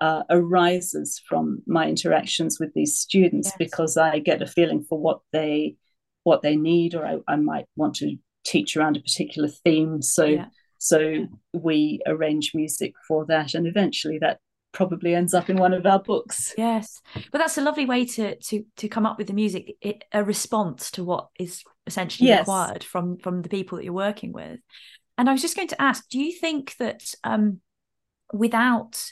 uh, 0.00 0.22
arises 0.30 1.20
from 1.28 1.62
my 1.66 1.88
interactions 1.88 2.58
with 2.60 2.72
these 2.74 2.98
students 2.98 3.48
yes. 3.48 3.56
because 3.58 3.96
I 3.96 4.18
get 4.18 4.42
a 4.42 4.46
feeling 4.46 4.84
for 4.88 4.98
what 4.98 5.20
they 5.32 5.76
what 6.24 6.42
they 6.42 6.56
need, 6.56 6.94
or 6.94 7.06
I, 7.06 7.18
I 7.28 7.36
might 7.36 7.66
want 7.76 7.94
to 7.96 8.16
teach 8.44 8.76
around 8.76 8.96
a 8.96 9.00
particular 9.00 9.48
theme. 9.48 10.02
So 10.02 10.24
yeah. 10.24 10.46
so 10.78 10.98
yeah. 10.98 11.26
we 11.52 12.00
arrange 12.06 12.52
music 12.54 12.94
for 13.06 13.24
that, 13.26 13.54
and 13.54 13.66
eventually 13.66 14.18
that 14.18 14.38
probably 14.72 15.14
ends 15.14 15.32
up 15.32 15.48
in 15.48 15.56
one 15.56 15.72
of 15.72 15.86
our 15.86 16.02
books. 16.02 16.52
Yes, 16.58 17.00
but 17.32 17.38
that's 17.38 17.58
a 17.58 17.62
lovely 17.62 17.86
way 17.86 18.04
to 18.04 18.36
to 18.36 18.64
to 18.76 18.88
come 18.88 19.06
up 19.06 19.18
with 19.18 19.28
the 19.28 19.32
music, 19.32 19.76
it, 19.80 20.04
a 20.12 20.22
response 20.22 20.90
to 20.92 21.04
what 21.04 21.28
is 21.38 21.62
essentially 21.86 22.28
yes. 22.28 22.40
required 22.40 22.84
from 22.84 23.18
from 23.18 23.42
the 23.42 23.48
people 23.48 23.78
that 23.78 23.84
you're 23.84 23.92
working 23.92 24.32
with. 24.32 24.60
And 25.18 25.30
I 25.30 25.32
was 25.32 25.40
just 25.40 25.56
going 25.56 25.68
to 25.68 25.80
ask, 25.80 26.06
do 26.10 26.20
you 26.20 26.38
think 26.38 26.76
that 26.76 27.02
um, 27.24 27.60
without 28.34 29.02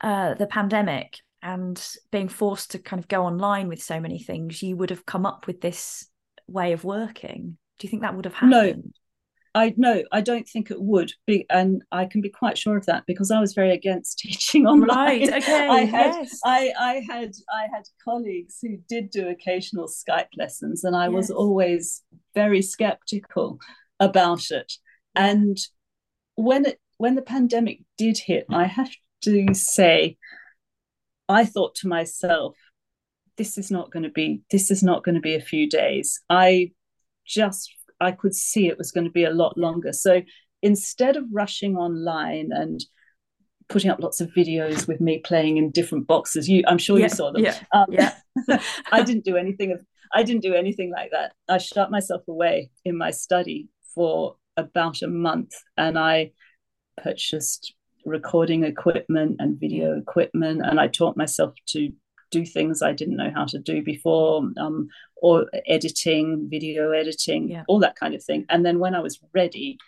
uh, 0.00 0.34
the 0.34 0.46
pandemic 0.46 1.18
and 1.42 1.82
being 2.10 2.28
forced 2.28 2.72
to 2.72 2.78
kind 2.78 3.00
of 3.00 3.08
go 3.08 3.24
online 3.24 3.68
with 3.68 3.82
so 3.82 4.00
many 4.00 4.18
things, 4.18 4.62
you 4.62 4.76
would 4.76 4.90
have 4.90 5.06
come 5.06 5.24
up 5.26 5.46
with 5.46 5.60
this 5.60 6.06
way 6.46 6.72
of 6.72 6.84
working. 6.84 7.56
Do 7.78 7.86
you 7.86 7.90
think 7.90 8.02
that 8.02 8.14
would 8.14 8.26
have 8.26 8.34
happened? 8.34 8.50
No, 8.50 8.82
I 9.54 9.74
no, 9.76 10.02
I 10.12 10.20
don't 10.20 10.48
think 10.48 10.70
it 10.70 10.80
would 10.80 11.12
be, 11.26 11.46
and 11.50 11.82
I 11.90 12.04
can 12.04 12.20
be 12.20 12.28
quite 12.28 12.56
sure 12.56 12.76
of 12.76 12.86
that 12.86 13.04
because 13.06 13.30
I 13.30 13.40
was 13.40 13.54
very 13.54 13.72
against 13.72 14.18
teaching 14.18 14.66
online. 14.66 15.20
Right. 15.20 15.42
Okay. 15.42 15.68
I 15.68 15.80
had, 15.84 16.14
yes. 16.14 16.40
I, 16.44 16.72
I 16.78 17.04
had, 17.08 17.32
I 17.52 17.66
had 17.72 17.84
colleagues 18.04 18.58
who 18.62 18.76
did 18.88 19.10
do 19.10 19.28
occasional 19.28 19.88
Skype 19.88 20.28
lessons, 20.36 20.84
and 20.84 20.94
I 20.94 21.06
yes. 21.06 21.14
was 21.14 21.30
always 21.30 22.02
very 22.34 22.62
skeptical 22.62 23.58
about 23.98 24.50
it. 24.50 24.72
And 25.14 25.58
when 26.36 26.66
it, 26.66 26.78
when 26.98 27.16
the 27.16 27.22
pandemic 27.22 27.80
did 27.98 28.18
hit, 28.18 28.46
I 28.50 28.64
have 28.64 28.90
to 29.22 29.54
say, 29.54 30.16
I 31.28 31.44
thought 31.44 31.74
to 31.76 31.88
myself, 31.88 32.56
this 33.36 33.56
is 33.56 33.70
not 33.70 33.90
going 33.90 34.02
to 34.02 34.10
be 34.10 34.42
this 34.50 34.70
is 34.70 34.82
not 34.82 35.02
going 35.02 35.14
to 35.14 35.20
be 35.20 35.34
a 35.34 35.40
few 35.40 35.68
days. 35.68 36.20
I 36.28 36.72
just 37.26 37.72
I 38.00 38.12
could 38.12 38.34
see 38.34 38.66
it 38.66 38.78
was 38.78 38.92
going 38.92 39.04
to 39.04 39.10
be 39.10 39.24
a 39.24 39.30
lot 39.30 39.56
longer. 39.56 39.92
So 39.92 40.22
instead 40.62 41.16
of 41.16 41.24
rushing 41.32 41.76
online 41.76 42.50
and 42.52 42.84
putting 43.68 43.90
up 43.90 44.00
lots 44.00 44.20
of 44.20 44.28
videos 44.36 44.88
with 44.88 45.00
me 45.00 45.18
playing 45.24 45.56
in 45.56 45.70
different 45.70 46.06
boxes, 46.06 46.48
you 46.48 46.64
I'm 46.66 46.78
sure 46.78 46.98
yeah, 46.98 47.04
you 47.04 47.08
saw 47.08 47.32
them. 47.32 47.44
Yeah, 47.44 47.56
um, 47.72 47.86
yeah. 47.90 48.14
I 48.92 49.02
didn't 49.02 49.24
do 49.24 49.36
anything 49.36 49.72
of 49.72 49.80
I 50.12 50.22
didn't 50.22 50.42
do 50.42 50.54
anything 50.54 50.90
like 50.90 51.12
that. 51.12 51.32
I 51.48 51.58
shut 51.58 51.90
myself 51.90 52.22
away 52.28 52.70
in 52.84 52.98
my 52.98 53.10
study 53.10 53.68
for 53.94 54.36
about 54.56 55.02
a 55.02 55.08
month 55.08 55.52
and 55.76 55.98
I 55.98 56.32
purchased 57.02 57.74
recording 58.04 58.64
equipment 58.64 59.36
and 59.38 59.58
video 59.58 59.98
equipment 59.98 60.62
and 60.64 60.80
I 60.80 60.88
taught 60.88 61.16
myself 61.16 61.54
to 61.68 61.90
do 62.30 62.46
things 62.46 62.82
I 62.82 62.92
didn't 62.92 63.16
know 63.16 63.30
how 63.34 63.44
to 63.46 63.58
do 63.58 63.82
before, 63.82 64.42
um, 64.58 64.88
or 65.16 65.46
editing, 65.66 66.48
video 66.50 66.92
editing, 66.92 67.48
yeah. 67.48 67.64
all 67.68 67.80
that 67.80 67.96
kind 67.96 68.14
of 68.14 68.22
thing. 68.22 68.46
And 68.48 68.64
then 68.64 68.78
when 68.78 68.94
I 68.94 69.00
was 69.00 69.18
ready, 69.34 69.78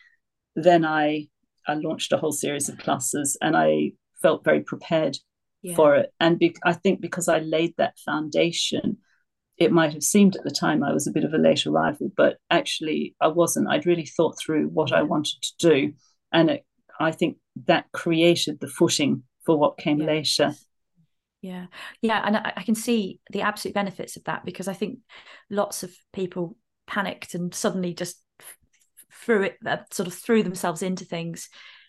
then 0.55 0.85
I 0.85 1.29
I 1.67 1.75
launched 1.75 2.13
a 2.13 2.17
whole 2.17 2.33
series 2.33 2.69
of 2.69 2.79
classes, 2.79 3.39
and 3.41 3.57
I 3.57 3.93
felt 4.21 4.45
very 4.45 4.61
prepared 4.61 5.19
yeah. 5.63 5.77
for 5.77 5.95
it. 5.95 6.13
And 6.19 6.39
be- 6.39 6.57
I 6.65 6.73
think 6.73 7.01
because 7.01 7.29
I 7.29 7.39
laid 7.39 7.75
that 7.79 7.99
foundation, 8.05 8.99
it 9.59 9.71
might 9.71 9.93
have 9.93 10.03
seemed 10.03 10.35
at 10.35 10.43
the 10.43 10.51
time 10.51 10.83
I 10.83 10.93
was 10.93 11.07
a 11.07 11.13
bit 11.13 11.25
of 11.25 11.33
a 11.33 11.39
late 11.39 11.67
arrival, 11.67 12.11
but 12.17 12.39
actually 12.51 13.15
I 13.21 13.29
wasn't. 13.29 13.69
I'd 13.69 13.87
really 13.87 14.07
thought 14.07 14.39
through 14.39 14.69
what 14.69 14.93
I 14.93 15.03
wanted 15.03 15.41
to 15.43 15.53
do, 15.59 15.93
and 16.33 16.51
it, 16.51 16.67
I 17.01 17.13
think 17.13 17.39
that 17.67 17.87
created 17.93 18.61
the 18.61 18.69
footing 18.69 19.23
for 19.45 19.59
what 19.59 19.79
came 19.79 20.01
yeah. 20.01 20.07
later 20.07 20.55
yeah 21.43 21.67
yeah 22.01 22.23
and 22.25 22.37
I, 22.37 22.53
I, 22.57 22.63
can 22.63 22.77
see 22.77 23.21
the 23.31 23.43
absolute 23.43 23.75
benefits 23.75 24.17
of 24.17 24.25
that 24.25 24.45
because 24.45 24.69
i 24.69 24.73
think 24.73 25.01
lots 25.51 25.83
of 25.83 25.93
people 26.13 26.57
panicked 26.87 27.35
and 27.35 27.53
suddenly 27.53 27.93
just 27.93 28.23
threw 29.13 29.43
it 29.43 29.57
uh, 29.67 29.79
sort 29.91 30.07
of 30.07 30.15
threw 30.15 30.43
themselves 30.43 30.83
into 30.83 31.05
things 31.05 31.49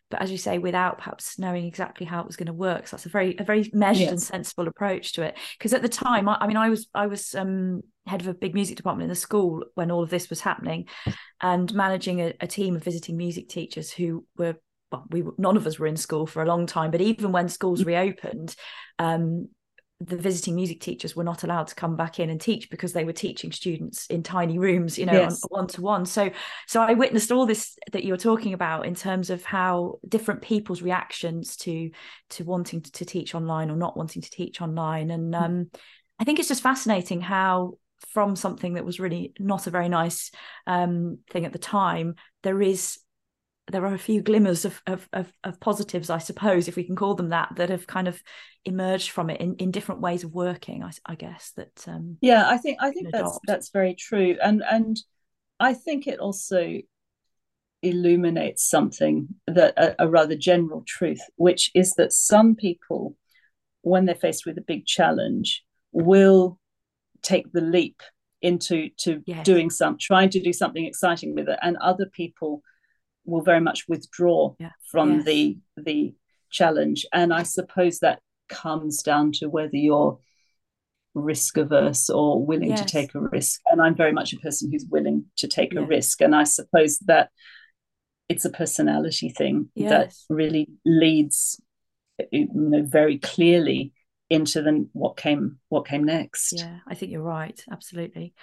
but 0.09 0.21
as 0.21 0.31
you 0.31 0.37
say 0.37 0.57
without 0.57 0.97
perhaps 0.97 1.39
knowing 1.39 1.65
exactly 1.65 2.05
how 2.05 2.19
it 2.19 2.27
was 2.27 2.35
going 2.35 2.47
to 2.47 2.53
work 2.53 2.87
so 2.87 2.95
that's 2.95 3.05
a 3.05 3.09
very 3.09 3.35
a 3.37 3.43
very 3.43 3.69
measured 3.73 4.01
yes. 4.01 4.11
and 4.11 4.21
sensible 4.21 4.67
approach 4.67 5.13
to 5.13 5.21
it 5.21 5.37
because 5.57 5.73
at 5.73 5.81
the 5.81 5.89
time 5.89 6.27
I, 6.27 6.37
I, 6.41 6.47
mean 6.47 6.57
i 6.57 6.69
was 6.69 6.87
i 6.93 7.07
was 7.07 7.33
um, 7.35 7.81
head 8.05 8.21
of 8.21 8.27
a 8.27 8.33
big 8.33 8.53
music 8.53 8.75
department 8.75 9.03
in 9.03 9.09
the 9.09 9.15
school 9.15 9.63
when 9.75 9.91
all 9.91 10.03
of 10.03 10.09
this 10.09 10.29
was 10.29 10.41
happening 10.41 10.87
and 11.41 11.73
managing 11.73 12.21
a, 12.21 12.33
a 12.41 12.47
team 12.47 12.75
of 12.75 12.83
visiting 12.83 13.17
music 13.17 13.49
teachers 13.49 13.91
who 13.91 14.25
were 14.37 14.55
well, 14.93 15.05
we 15.09 15.23
none 15.37 15.57
of 15.57 15.65
us 15.65 15.79
were 15.79 15.87
in 15.87 15.97
school 15.97 16.27
for 16.27 16.43
a 16.43 16.47
long 16.47 16.65
time, 16.65 16.91
but 16.91 17.01
even 17.01 17.31
when 17.31 17.49
schools 17.49 17.83
mm. 17.83 17.87
reopened, 17.87 18.55
um, 18.99 19.49
the 19.99 20.17
visiting 20.17 20.55
music 20.55 20.81
teachers 20.81 21.15
were 21.15 21.23
not 21.23 21.43
allowed 21.43 21.67
to 21.67 21.75
come 21.75 21.95
back 21.95 22.19
in 22.19 22.29
and 22.29 22.39
teach 22.39 22.69
because 22.69 22.93
they 22.93 23.05
were 23.05 23.13
teaching 23.13 23.51
students 23.51 24.05
in 24.07 24.21
tiny 24.21 24.59
rooms, 24.59 24.97
you 24.97 25.05
know, 25.05 25.29
one 25.49 25.67
to 25.67 25.81
one. 25.81 26.05
So, 26.05 26.29
so 26.67 26.81
I 26.81 26.93
witnessed 26.93 27.31
all 27.31 27.45
this 27.45 27.77
that 27.91 28.03
you're 28.03 28.17
talking 28.17 28.53
about 28.53 28.85
in 28.85 28.95
terms 28.95 29.29
of 29.29 29.43
how 29.43 29.99
different 30.07 30.41
people's 30.41 30.81
reactions 30.81 31.55
to 31.57 31.89
to 32.31 32.43
wanting 32.43 32.81
to 32.81 33.05
teach 33.05 33.33
online 33.33 33.71
or 33.71 33.77
not 33.77 33.97
wanting 33.97 34.21
to 34.21 34.29
teach 34.29 34.61
online, 34.61 35.09
and 35.09 35.33
mm. 35.33 35.41
um, 35.41 35.71
I 36.19 36.23
think 36.23 36.39
it's 36.39 36.49
just 36.49 36.63
fascinating 36.63 37.21
how 37.21 37.77
from 38.09 38.35
something 38.35 38.73
that 38.73 38.85
was 38.85 38.99
really 38.99 39.33
not 39.39 39.65
a 39.65 39.71
very 39.71 39.89
nice 39.89 40.29
um, 40.67 41.19
thing 41.31 41.45
at 41.45 41.53
the 41.53 41.59
time, 41.59 42.15
there 42.43 42.61
is 42.61 42.99
there 43.71 43.85
are 43.85 43.93
a 43.93 43.99
few 43.99 44.21
glimmers 44.21 44.65
of, 44.65 44.81
of, 44.87 45.07
of, 45.13 45.31
of, 45.43 45.59
positives, 45.59 46.09
I 46.09 46.17
suppose, 46.17 46.67
if 46.67 46.75
we 46.75 46.83
can 46.83 46.95
call 46.95 47.15
them 47.15 47.29
that, 47.29 47.53
that 47.55 47.69
have 47.69 47.87
kind 47.87 48.07
of 48.07 48.21
emerged 48.65 49.11
from 49.11 49.29
it 49.29 49.39
in, 49.39 49.55
in 49.55 49.71
different 49.71 50.01
ways 50.01 50.23
of 50.23 50.33
working. 50.33 50.83
I, 50.83 50.91
I 51.05 51.15
guess 51.15 51.53
that. 51.55 51.85
Um, 51.87 52.17
yeah, 52.21 52.49
I 52.49 52.57
think 52.57 52.77
I 52.81 52.91
think 52.91 53.11
that's 53.11 53.21
adopt. 53.21 53.39
that's 53.47 53.69
very 53.69 53.95
true, 53.95 54.37
and 54.43 54.63
and 54.69 54.97
I 55.59 55.73
think 55.73 56.07
it 56.07 56.19
also 56.19 56.79
illuminates 57.81 58.67
something 58.69 59.27
that 59.47 59.73
a, 59.77 60.03
a 60.05 60.09
rather 60.09 60.35
general 60.35 60.83
truth, 60.85 61.21
which 61.35 61.71
is 61.73 61.93
that 61.93 62.11
some 62.11 62.55
people, 62.55 63.15
when 63.81 64.05
they're 64.05 64.15
faced 64.15 64.45
with 64.45 64.57
a 64.57 64.61
big 64.61 64.85
challenge, 64.85 65.63
will 65.91 66.59
take 67.21 67.51
the 67.53 67.61
leap 67.61 68.01
into 68.41 68.89
to 68.97 69.23
yes. 69.25 69.45
doing 69.45 69.69
some 69.69 69.97
trying 69.97 70.29
to 70.29 70.41
do 70.41 70.51
something 70.51 70.85
exciting 70.85 71.33
with 71.33 71.47
it, 71.47 71.59
and 71.61 71.77
other 71.77 72.07
people 72.11 72.61
will 73.25 73.41
very 73.41 73.61
much 73.61 73.85
withdraw 73.87 74.53
yeah. 74.59 74.71
from 74.91 75.15
yes. 75.15 75.25
the 75.25 75.57
the 75.77 76.15
challenge 76.51 77.05
and 77.13 77.33
i 77.33 77.43
suppose 77.43 77.99
that 77.99 78.19
comes 78.49 79.01
down 79.01 79.31
to 79.31 79.47
whether 79.47 79.75
you're 79.75 80.19
risk 81.15 81.57
averse 81.57 82.09
or 82.09 82.43
willing 82.43 82.69
yes. 82.69 82.81
to 82.81 82.85
take 82.85 83.13
a 83.15 83.19
risk 83.19 83.59
and 83.67 83.81
i'm 83.81 83.95
very 83.95 84.11
much 84.11 84.33
a 84.33 84.37
person 84.37 84.71
who's 84.71 84.85
willing 84.89 85.25
to 85.35 85.47
take 85.47 85.73
yeah. 85.73 85.81
a 85.81 85.85
risk 85.85 86.21
and 86.21 86.35
i 86.35 86.43
suppose 86.43 86.97
that 86.99 87.29
it's 88.29 88.45
a 88.45 88.49
personality 88.49 89.29
thing 89.29 89.69
yes. 89.75 89.89
that 89.89 90.33
really 90.33 90.67
leads 90.85 91.61
you 92.31 92.47
know 92.53 92.83
very 92.83 93.17
clearly 93.17 93.93
into 94.29 94.61
the 94.61 94.87
what 94.93 95.17
came 95.17 95.59
what 95.69 95.87
came 95.87 96.03
next 96.03 96.53
yeah 96.57 96.79
i 96.87 96.95
think 96.95 97.11
you're 97.11 97.21
right 97.21 97.63
absolutely 97.71 98.33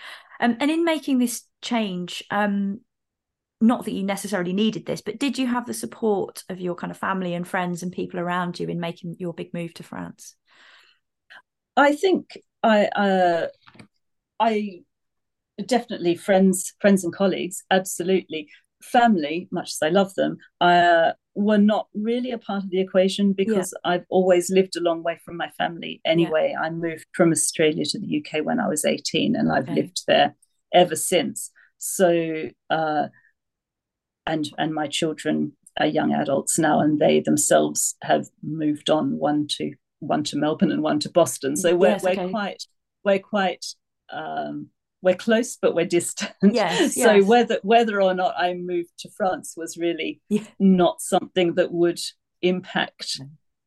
um, 0.41 0.57
and 0.61 0.71
in 0.71 0.85
making 0.85 1.19
this 1.19 1.43
change 1.63 2.23
um 2.31 2.81
not 3.61 3.85
that 3.85 3.93
you 3.93 4.03
necessarily 4.03 4.53
needed 4.53 4.87
this, 4.87 5.01
but 5.01 5.19
did 5.19 5.39
you 5.39 5.47
have 5.47 5.67
the 5.67 5.75
support 5.75 6.43
of 6.49 6.61
your 6.61 6.75
kind 6.75 6.91
of 6.91 6.97
family 6.97 7.35
and 7.35 7.47
friends 7.47 7.83
and 7.83 7.93
people 7.93 8.19
around 8.19 8.59
you 8.59 8.69
in 8.69 8.81
making 8.81 9.17
your 9.19 9.35
big 9.35 9.53
move 9.53 9.75
to 9.75 9.83
France? 9.83 10.35
I 11.77 11.95
think 11.95 12.39
I 12.63 12.87
uh, 12.87 13.47
I 14.39 14.83
definitely 15.67 16.17
friends 16.17 16.73
friends 16.81 17.05
and 17.05 17.13
colleagues 17.13 17.63
absolutely 17.71 18.49
family 18.83 19.47
much 19.53 19.73
as 19.73 19.79
I 19.83 19.91
love 19.91 20.15
them 20.15 20.39
uh, 20.63 21.13
were 21.35 21.59
not 21.59 21.89
really 21.95 22.31
a 22.31 22.39
part 22.39 22.65
of 22.65 22.71
the 22.71 22.81
equation 22.81 23.33
because 23.35 23.75
yeah. 23.85 23.93
I've 23.93 24.05
always 24.09 24.51
lived 24.51 24.77
a 24.77 24.81
long 24.81 25.03
way 25.03 25.19
from 25.25 25.37
my 25.37 25.51
family 25.59 26.01
anyway. 26.05 26.51
Yeah. 26.53 26.63
I 26.63 26.71
moved 26.71 27.07
from 27.13 27.31
Australia 27.31 27.85
to 27.85 27.99
the 27.99 28.25
UK 28.25 28.45
when 28.45 28.59
I 28.59 28.69
was 28.69 28.85
18 28.85 29.37
and 29.37 29.53
I've 29.53 29.69
lived 29.69 30.05
there 30.07 30.35
ever 30.73 30.97
since. 30.97 31.51
So 31.79 32.49
uh, 32.69 33.09
and 34.31 34.49
and 34.59 34.75
my 34.75 34.87
children 34.87 35.53
are 35.79 35.87
young 35.87 36.13
adults 36.13 36.59
now, 36.59 36.81
and 36.81 36.99
they 36.99 37.21
themselves 37.21 37.97
have 38.03 38.29
moved 38.43 38.91
on. 38.91 39.19
One 39.19 39.47
to 39.59 39.75
one 39.99 40.25
to 40.25 40.37
Melbourne 40.37 40.73
and 40.73 40.83
one 40.83 41.01
to 41.01 41.11
Boston. 41.11 41.57
So 41.57 41.77
we're 41.77 41.91
yes, 41.91 42.03
we're 42.03 42.29
quite 42.29 42.67
we're 43.05 43.19
quite 43.19 43.67
um, 44.13 44.69
we're 45.03 45.15
close 45.15 45.57
but 45.57 45.75
we're 45.75 45.87
distant 45.87 46.33
yes, 46.43 46.95
so 46.95 47.15
yes. 47.15 47.27
whether 47.27 47.59
whether 47.63 48.03
or 48.03 48.15
not 48.15 48.35
i 48.37 48.53
moved 48.53 48.91
to 48.99 49.09
france 49.17 49.55
was 49.57 49.77
really 49.77 50.21
yeah. 50.29 50.45
not 50.59 51.01
something 51.01 51.55
that 51.55 51.73
would 51.73 51.99
impact 52.43 53.21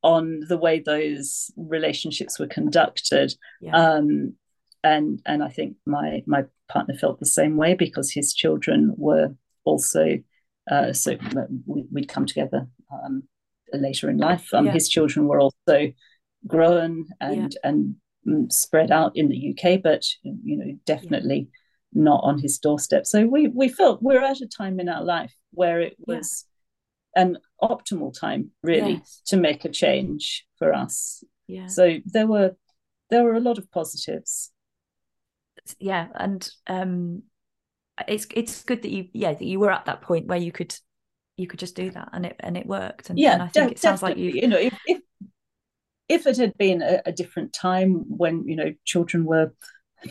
on 0.04 0.42
the 0.48 0.58
way 0.58 0.80
those 0.80 1.50
relationships 1.56 2.38
were 2.38 2.48
conducted 2.48 3.34
yeah. 3.62 3.76
um, 3.76 4.36
and 4.84 5.22
and 5.26 5.44
i 5.44 5.50
think 5.50 5.76
my 5.86 6.22
my 6.28 6.44
partner 6.70 6.94
felt 6.94 7.20
the 7.20 7.26
same 7.26 7.58
way 7.58 7.74
because 7.74 8.12
his 8.12 8.34
children 8.34 8.94
were 8.98 9.34
also 9.64 10.18
uh, 10.70 10.94
so 10.94 11.18
we, 11.66 11.86
would 11.92 12.08
come 12.08 12.26
together 12.26 12.68
um, 12.92 13.24
later 13.74 14.10
in 14.10 14.18
life 14.18 14.48
um, 14.54 14.66
yeah. 14.66 14.72
his 14.72 14.90
children 14.90 15.28
were 15.28 15.40
also 15.40 15.92
grown 16.48 17.06
and 17.22 17.56
and 17.64 17.96
Mm, 18.28 18.52
spread 18.52 18.90
out 18.90 19.12
in 19.16 19.28
the 19.28 19.50
UK, 19.50 19.82
but 19.84 20.06
you 20.24 20.58
know, 20.58 20.78
definitely 20.86 21.50
yeah. 21.92 22.04
not 22.04 22.24
on 22.24 22.40
his 22.40 22.58
doorstep. 22.58 23.06
So 23.06 23.26
we 23.26 23.50
we 23.50 23.68
felt 23.68 24.02
we're 24.02 24.24
at 24.24 24.40
a 24.40 24.48
time 24.48 24.80
in 24.80 24.88
our 24.88 25.04
life 25.04 25.34
where 25.52 25.82
it 25.82 25.98
was 26.08 26.46
yeah. 27.16 27.24
an 27.24 27.38
optimal 27.62 28.18
time, 28.18 28.52
really, 28.62 28.94
yes. 28.94 29.22
to 29.28 29.38
make 29.38 29.66
a 29.66 29.70
change 29.70 30.46
for 30.58 30.74
us. 30.74 31.24
Yeah. 31.48 31.68
So 31.68 31.98
there 32.06 32.28
were 32.28 32.56
there 33.10 33.26
were 33.26 33.34
a 33.34 33.42
lot 33.42 33.58
of 33.58 33.70
positives. 33.72 34.52
Yeah, 35.78 36.08
and 36.16 36.50
um, 36.68 37.24
it's 38.08 38.28
it's 38.34 38.64
good 38.64 38.82
that 38.82 38.92
you 38.92 39.08
yeah 39.14 39.34
that 39.34 39.44
you 39.44 39.60
were 39.60 39.72
at 39.72 39.86
that 39.86 40.02
point 40.02 40.28
where 40.28 40.38
you 40.38 40.52
could 40.52 40.76
you 41.38 41.48
could 41.48 41.60
just 41.60 41.76
do 41.76 41.92
that 41.92 42.10
and 42.14 42.26
it 42.26 42.36
and 42.40 42.58
it 42.58 42.66
worked 42.66 43.10
and, 43.10 43.20
yeah 43.20 43.34
and 43.34 43.44
I 43.44 43.48
think 43.48 43.68
de- 43.68 43.72
it 43.74 43.80
sounds 43.80 44.02
like 44.02 44.18
you 44.18 44.32
you 44.32 44.48
know 44.48 44.58
if, 44.58 44.78
if 44.86 45.02
if 46.10 46.28
it 46.28 46.38
had 46.38 46.58
been 46.58 46.82
a, 46.82 47.02
a, 47.06 47.12
different 47.12 47.54
time 47.54 48.04
when 48.08 48.48
you 48.48 48.56
know 48.56 48.74
children 48.86 49.26
were 49.26 49.54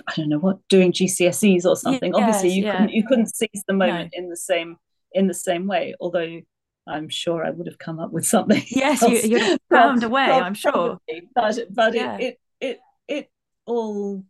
I 0.09 0.15
don't 0.17 0.31
know 0.31 0.39
what 0.39 0.67
doing 0.69 0.93
GCSEs 0.93 1.67
or 1.67 1.77
something, 1.77 2.15
yes, 2.15 2.23
obviously 2.23 2.51
you 2.51 2.65
yeah. 2.65 2.73
couldn't 2.73 2.93
you 2.93 3.07
couldn't 3.07 3.35
seize 3.35 3.63
the 3.67 3.75
moment 3.75 4.13
no. 4.15 4.23
in 4.23 4.31
the 4.31 4.37
same 4.37 4.77
in 5.13 5.27
the 5.27 5.35
same 5.35 5.67
way. 5.67 5.95
Although 6.01 6.41
I'm 6.87 7.09
sure 7.09 7.45
I 7.45 7.51
would 7.51 7.67
have 7.67 7.79
come 7.79 8.01
up 8.01 8.11
with 8.11 8.27
something. 8.27 8.63
Yes, 8.69 9.03
else. 9.03 9.25
you, 9.25 9.59
found 9.71 10.03
a 10.03 10.09
way. 10.09 10.25
I'm 10.25 10.55
sure, 10.55 10.99
but 11.35 11.59
but 11.71 11.95
yeah. 11.95 12.17
it, 12.17 12.23
it 12.23 12.39
it 12.61 12.81
it 13.09 13.31
all 13.67 14.25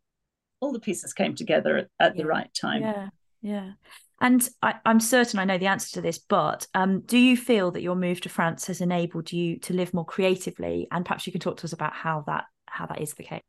all 0.60 0.72
the 0.72 0.80
pieces 0.80 1.12
came 1.12 1.34
together 1.34 1.76
at, 1.76 1.88
at 2.00 2.16
yeah. 2.16 2.22
the 2.22 2.28
right 2.28 2.50
time. 2.60 2.82
Yeah, 2.82 3.08
yeah. 3.42 3.72
And 4.20 4.48
I, 4.62 4.76
am 4.86 5.00
certain 5.00 5.40
I 5.40 5.44
know 5.44 5.58
the 5.58 5.66
answer 5.66 5.94
to 5.94 6.00
this, 6.00 6.18
but 6.18 6.66
um, 6.74 7.00
do 7.00 7.18
you 7.18 7.36
feel 7.36 7.72
that 7.72 7.82
your 7.82 7.96
move 7.96 8.20
to 8.20 8.28
France 8.28 8.68
has 8.68 8.80
enabled 8.80 9.32
you 9.32 9.58
to 9.60 9.74
live 9.74 9.92
more 9.92 10.04
creatively? 10.04 10.86
And 10.92 11.04
perhaps 11.04 11.26
you 11.26 11.32
can 11.32 11.40
talk 11.40 11.56
to 11.58 11.64
us 11.64 11.72
about 11.72 11.92
how 11.92 12.22
that 12.28 12.44
how 12.66 12.86
that 12.86 13.00
is 13.00 13.14
the 13.14 13.24
case. 13.24 13.42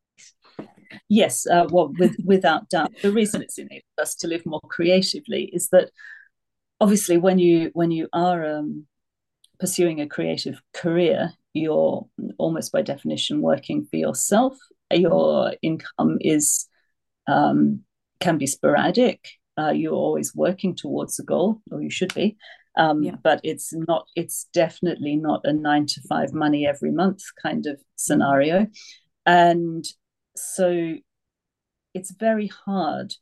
Yes, 1.09 1.45
uh, 1.47 1.67
well, 1.69 1.93
with, 1.97 2.15
without 2.25 2.69
doubt, 2.69 2.91
the 3.01 3.11
reason 3.11 3.41
it's 3.41 3.57
enabled 3.57 3.83
us 4.01 4.15
to 4.15 4.27
live 4.27 4.45
more 4.45 4.61
creatively 4.67 5.49
is 5.53 5.69
that 5.69 5.91
obviously 6.81 7.17
when 7.17 7.39
you 7.39 7.69
when 7.73 7.91
you 7.91 8.09
are 8.11 8.57
um, 8.57 8.87
pursuing 9.59 10.01
a 10.01 10.07
creative 10.07 10.59
career, 10.73 11.33
you're 11.53 12.07
almost 12.39 12.71
by 12.71 12.81
definition 12.81 13.41
working 13.41 13.85
for 13.85 13.97
yourself. 13.97 14.57
Your 14.91 15.53
income 15.61 16.17
is 16.19 16.67
um, 17.27 17.81
can 18.19 18.37
be 18.37 18.47
sporadic 18.47 19.29
uh, 19.57 19.71
you're 19.71 19.93
always 19.93 20.35
working 20.35 20.75
towards 20.75 21.19
a 21.19 21.23
goal, 21.23 21.61
or 21.71 21.81
you 21.81 21.89
should 21.89 22.13
be. 22.13 22.37
Um, 22.75 23.03
yeah. 23.03 23.15
But 23.21 23.39
it's 23.43 23.71
not. 23.73 24.07
It's 24.15 24.47
definitely 24.53 25.15
not 25.15 25.41
a 25.43 25.53
nine 25.53 25.85
to 25.87 26.01
five 26.09 26.33
money 26.33 26.65
every 26.65 26.91
month 26.91 27.21
kind 27.41 27.65
of 27.67 27.79
scenario, 27.95 28.67
and 29.25 29.85
so 30.35 30.95
it's 31.93 32.11
very 32.11 32.47
hard 32.65 33.13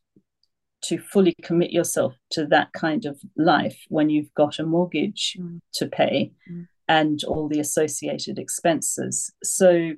to 0.83 0.97
fully 0.97 1.35
commit 1.43 1.71
yourself 1.71 2.15
to 2.31 2.45
that 2.47 2.73
kind 2.73 3.05
of 3.05 3.19
life 3.37 3.79
when 3.89 4.09
you've 4.09 4.33
got 4.33 4.57
a 4.57 4.65
mortgage 4.65 5.37
mm. 5.39 5.59
to 5.73 5.85
pay 5.85 6.31
mm. 6.51 6.65
and 6.87 7.23
all 7.25 7.47
the 7.47 7.59
associated 7.59 8.39
expenses. 8.39 9.31
So 9.43 9.91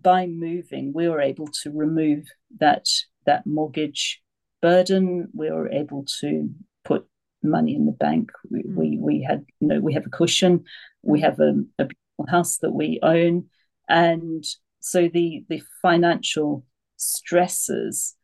by 0.00 0.26
moving, 0.26 0.92
we 0.94 1.08
were 1.08 1.20
able 1.20 1.48
to 1.62 1.70
remove 1.70 2.24
that 2.60 2.86
that 3.26 3.46
mortgage 3.46 4.22
burden. 4.60 5.28
We 5.32 5.50
were 5.50 5.70
able 5.70 6.04
to 6.20 6.50
put 6.84 7.06
money 7.42 7.74
in 7.74 7.86
the 7.86 7.92
bank. 7.92 8.30
We, 8.50 8.62
mm. 8.62 8.74
we, 8.74 8.98
we 8.98 9.22
had, 9.22 9.44
you 9.60 9.68
know, 9.68 9.80
we 9.80 9.94
have 9.94 10.06
a 10.06 10.10
cushion. 10.10 10.64
We 11.02 11.20
mm. 11.20 11.22
have 11.22 11.40
a, 11.40 11.54
a 11.78 11.86
beautiful 11.86 12.26
house 12.28 12.58
that 12.58 12.72
we 12.72 12.98
own, 13.02 13.46
and 13.88 14.44
so 14.80 15.08
the 15.12 15.44
the 15.48 15.62
financial 15.82 16.64
stresses 16.96 18.14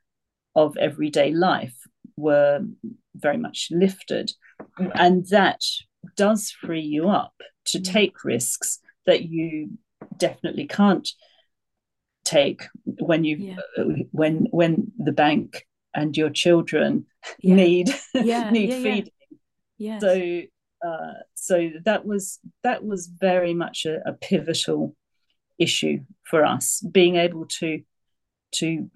of 0.54 0.76
everyday 0.76 1.32
life 1.32 1.76
were 2.16 2.60
very 3.14 3.38
much 3.38 3.68
lifted, 3.70 4.32
and 4.94 5.26
that 5.28 5.62
does 6.16 6.50
free 6.50 6.80
you 6.80 7.08
up 7.08 7.34
to 7.66 7.78
mm. 7.78 7.92
take 7.92 8.24
risks 8.24 8.80
that 9.06 9.24
you 9.24 9.70
definitely 10.16 10.66
can't 10.66 11.08
take 12.24 12.62
when 12.84 13.24
you 13.24 13.36
yeah. 13.36 13.56
uh, 13.78 13.84
when 14.10 14.46
when 14.50 14.92
the 14.98 15.12
bank 15.12 15.66
and 15.94 16.16
your 16.16 16.30
children 16.30 17.06
yeah. 17.40 17.54
need 17.54 17.94
yeah. 18.14 18.50
need 18.52 18.70
yeah, 18.70 18.82
feeding. 18.82 19.12
Yeah. 19.78 19.98
So 19.98 20.42
uh, 20.86 21.14
so 21.34 21.70
that 21.84 22.04
was 22.04 22.40
that 22.62 22.84
was 22.84 23.06
very 23.06 23.54
much 23.54 23.86
a, 23.86 24.06
a, 24.06 24.12
pivotal 24.12 24.94
issue 25.58 26.00
for 26.24 26.44
us, 26.44 26.80
being 26.80 27.16
able 27.16 27.46
to 27.46 27.82
to 28.52 28.90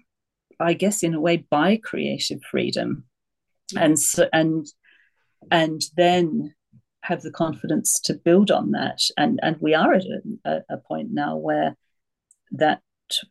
I 0.59 0.73
guess 0.73 1.03
in 1.03 1.13
a 1.15 1.19
way 1.19 1.37
buy 1.37 1.79
creative 1.83 2.41
freedom, 2.43 3.05
and 3.75 3.97
so 3.97 4.27
and 4.31 4.67
and 5.51 5.81
then 5.95 6.53
have 7.01 7.21
the 7.21 7.31
confidence 7.31 7.99
to 8.01 8.13
build 8.13 8.51
on 8.51 8.71
that. 8.71 8.99
And 9.17 9.39
and 9.41 9.57
we 9.59 9.73
are 9.73 9.93
at 9.93 10.03
a, 10.45 10.61
a 10.69 10.77
point 10.77 11.09
now 11.11 11.37
where 11.37 11.75
that 12.51 12.81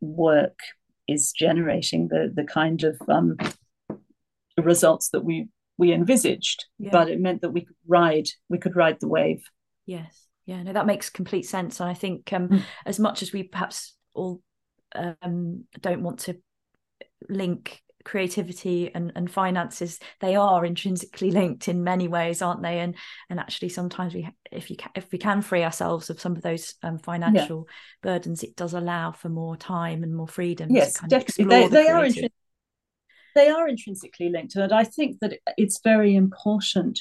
work 0.00 0.58
is 1.08 1.32
generating 1.32 2.08
the 2.08 2.30
the 2.32 2.44
kind 2.44 2.84
of 2.84 3.00
um, 3.08 3.36
results 4.56 5.10
that 5.10 5.24
we 5.24 5.48
we 5.76 5.92
envisaged. 5.92 6.66
Yeah. 6.78 6.90
But 6.92 7.08
it 7.08 7.20
meant 7.20 7.40
that 7.42 7.50
we 7.50 7.64
could 7.64 7.76
ride 7.86 8.28
we 8.48 8.58
could 8.58 8.76
ride 8.76 9.00
the 9.00 9.08
wave. 9.08 9.42
Yes, 9.86 10.26
yeah, 10.46 10.62
no, 10.62 10.72
that 10.72 10.86
makes 10.86 11.10
complete 11.10 11.46
sense. 11.46 11.80
And 11.80 11.88
I 11.88 11.94
think 11.94 12.32
um, 12.32 12.48
mm. 12.48 12.62
as 12.84 12.98
much 12.98 13.22
as 13.22 13.32
we 13.32 13.42
perhaps 13.42 13.94
all 14.14 14.42
um, 14.94 15.64
don't 15.80 16.02
want 16.02 16.20
to 16.20 16.36
link 17.28 17.82
creativity 18.08 18.90
and, 18.94 19.12
and 19.14 19.30
finances 19.30 20.00
they 20.20 20.34
are 20.34 20.64
intrinsically 20.64 21.30
linked 21.30 21.68
in 21.68 21.84
many 21.84 22.08
ways 22.08 22.40
aren't 22.40 22.62
they? 22.62 22.78
And 22.80 22.96
and 23.28 23.38
actually 23.38 23.68
sometimes 23.68 24.14
we 24.14 24.28
if 24.50 24.70
you 24.70 24.76
can, 24.76 24.90
if 24.94 25.12
we 25.12 25.18
can 25.18 25.42
free 25.42 25.62
ourselves 25.62 26.08
of 26.08 26.20
some 26.20 26.34
of 26.34 26.42
those 26.42 26.74
um, 26.82 26.98
financial 26.98 27.66
yeah. 27.68 27.74
burdens 28.02 28.42
it 28.42 28.56
does 28.56 28.72
allow 28.72 29.12
for 29.12 29.28
more 29.28 29.56
time 29.56 30.02
and 30.02 30.14
more 30.14 30.26
freedom 30.26 30.68
yes 30.70 30.98
definitely. 31.08 31.44
they, 31.44 31.64
the 31.64 31.70
they 31.70 31.88
are 31.88 32.02
intri- 32.02 32.30
they 33.34 33.48
are 33.48 33.68
intrinsically 33.68 34.30
linked 34.30 34.56
and 34.56 34.72
i 34.72 34.84
think 34.84 35.18
that 35.20 35.38
it's 35.56 35.80
very 35.82 36.14
important 36.14 37.00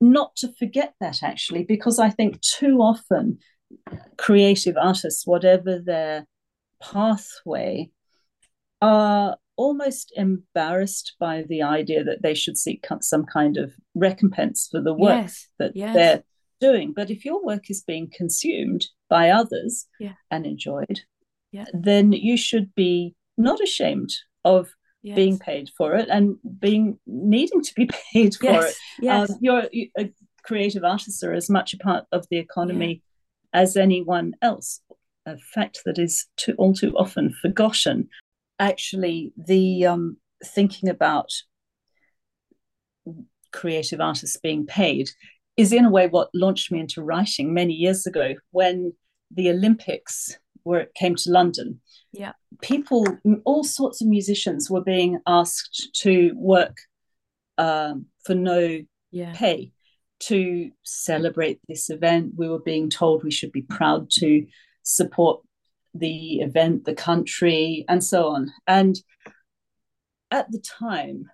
not 0.00 0.36
to 0.36 0.52
forget 0.58 0.92
that 1.00 1.22
actually 1.22 1.64
because 1.64 1.98
i 1.98 2.10
think 2.10 2.40
too 2.42 2.78
often 2.78 3.38
creative 4.18 4.76
artists 4.76 5.26
whatever 5.26 5.78
their 5.78 6.26
pathway 6.82 7.90
are 8.82 9.36
almost 9.56 10.12
embarrassed 10.16 11.14
by 11.18 11.44
the 11.48 11.62
idea 11.62 12.04
that 12.04 12.22
they 12.22 12.34
should 12.34 12.56
seek 12.56 12.86
some 13.00 13.24
kind 13.24 13.56
of 13.56 13.72
recompense 13.94 14.68
for 14.70 14.80
the 14.80 14.94
work 14.94 15.22
yes, 15.22 15.48
that 15.58 15.72
yes. 15.74 15.94
they're 15.94 16.22
doing. 16.60 16.92
But 16.94 17.10
if 17.10 17.24
your 17.24 17.44
work 17.44 17.70
is 17.70 17.82
being 17.82 18.10
consumed 18.12 18.86
by 19.08 19.30
others 19.30 19.86
yeah. 19.98 20.14
and 20.30 20.46
enjoyed, 20.46 21.00
yeah. 21.52 21.64
then 21.72 22.12
you 22.12 22.36
should 22.36 22.74
be 22.74 23.14
not 23.36 23.60
ashamed 23.60 24.10
of 24.44 24.70
yes. 25.02 25.16
being 25.16 25.38
paid 25.38 25.70
for 25.76 25.94
it 25.94 26.08
and 26.08 26.36
being 26.58 26.98
needing 27.06 27.62
to 27.62 27.74
be 27.74 27.88
paid 28.12 28.34
for 28.34 28.46
yes. 28.46 28.70
it. 28.70 28.76
Yes. 29.00 29.30
Um, 29.30 29.36
you're 29.40 29.68
a 29.98 30.12
creative 30.44 30.84
artists 30.84 31.22
are 31.24 31.32
as 31.32 31.50
much 31.50 31.74
a 31.74 31.78
part 31.78 32.04
of 32.12 32.26
the 32.30 32.38
economy 32.38 33.02
yeah. 33.52 33.60
as 33.60 33.76
anyone 33.76 34.32
else. 34.42 34.80
A 35.26 35.36
fact 35.38 35.80
that 35.84 35.98
is 35.98 36.26
too 36.36 36.54
all 36.56 36.72
too 36.72 36.94
often 36.96 37.34
forgotten 37.42 38.08
actually 38.58 39.32
the 39.36 39.86
um, 39.86 40.16
thinking 40.44 40.88
about 40.88 41.30
creative 43.52 44.00
artists 44.00 44.36
being 44.36 44.66
paid 44.66 45.08
is 45.56 45.72
in 45.72 45.84
a 45.84 45.90
way 45.90 46.06
what 46.06 46.28
launched 46.34 46.70
me 46.70 46.80
into 46.80 47.02
writing 47.02 47.54
many 47.54 47.72
years 47.72 48.06
ago 48.06 48.34
when 48.50 48.92
the 49.30 49.50
Olympics 49.50 50.38
where 50.66 50.80
it 50.80 50.94
came 50.94 51.14
to 51.14 51.30
London. 51.30 51.80
Yeah. 52.12 52.32
People, 52.60 53.06
all 53.44 53.62
sorts 53.62 54.02
of 54.02 54.08
musicians 54.08 54.68
were 54.68 54.82
being 54.82 55.20
asked 55.26 55.90
to 56.02 56.32
work 56.34 56.76
um, 57.56 58.06
for 58.24 58.34
no 58.34 58.80
yeah. 59.12 59.32
pay 59.32 59.70
to 60.18 60.70
celebrate 60.82 61.60
this 61.68 61.88
event. 61.88 62.32
We 62.36 62.48
were 62.48 62.58
being 62.58 62.90
told 62.90 63.22
we 63.22 63.30
should 63.30 63.52
be 63.52 63.62
proud 63.62 64.10
to 64.18 64.44
support 64.82 65.42
the 65.98 66.40
event, 66.40 66.84
the 66.84 66.94
country, 66.94 67.84
and 67.88 68.02
so 68.02 68.28
on. 68.28 68.52
And 68.66 68.96
at 70.30 70.50
the 70.50 70.60
time, 70.60 71.24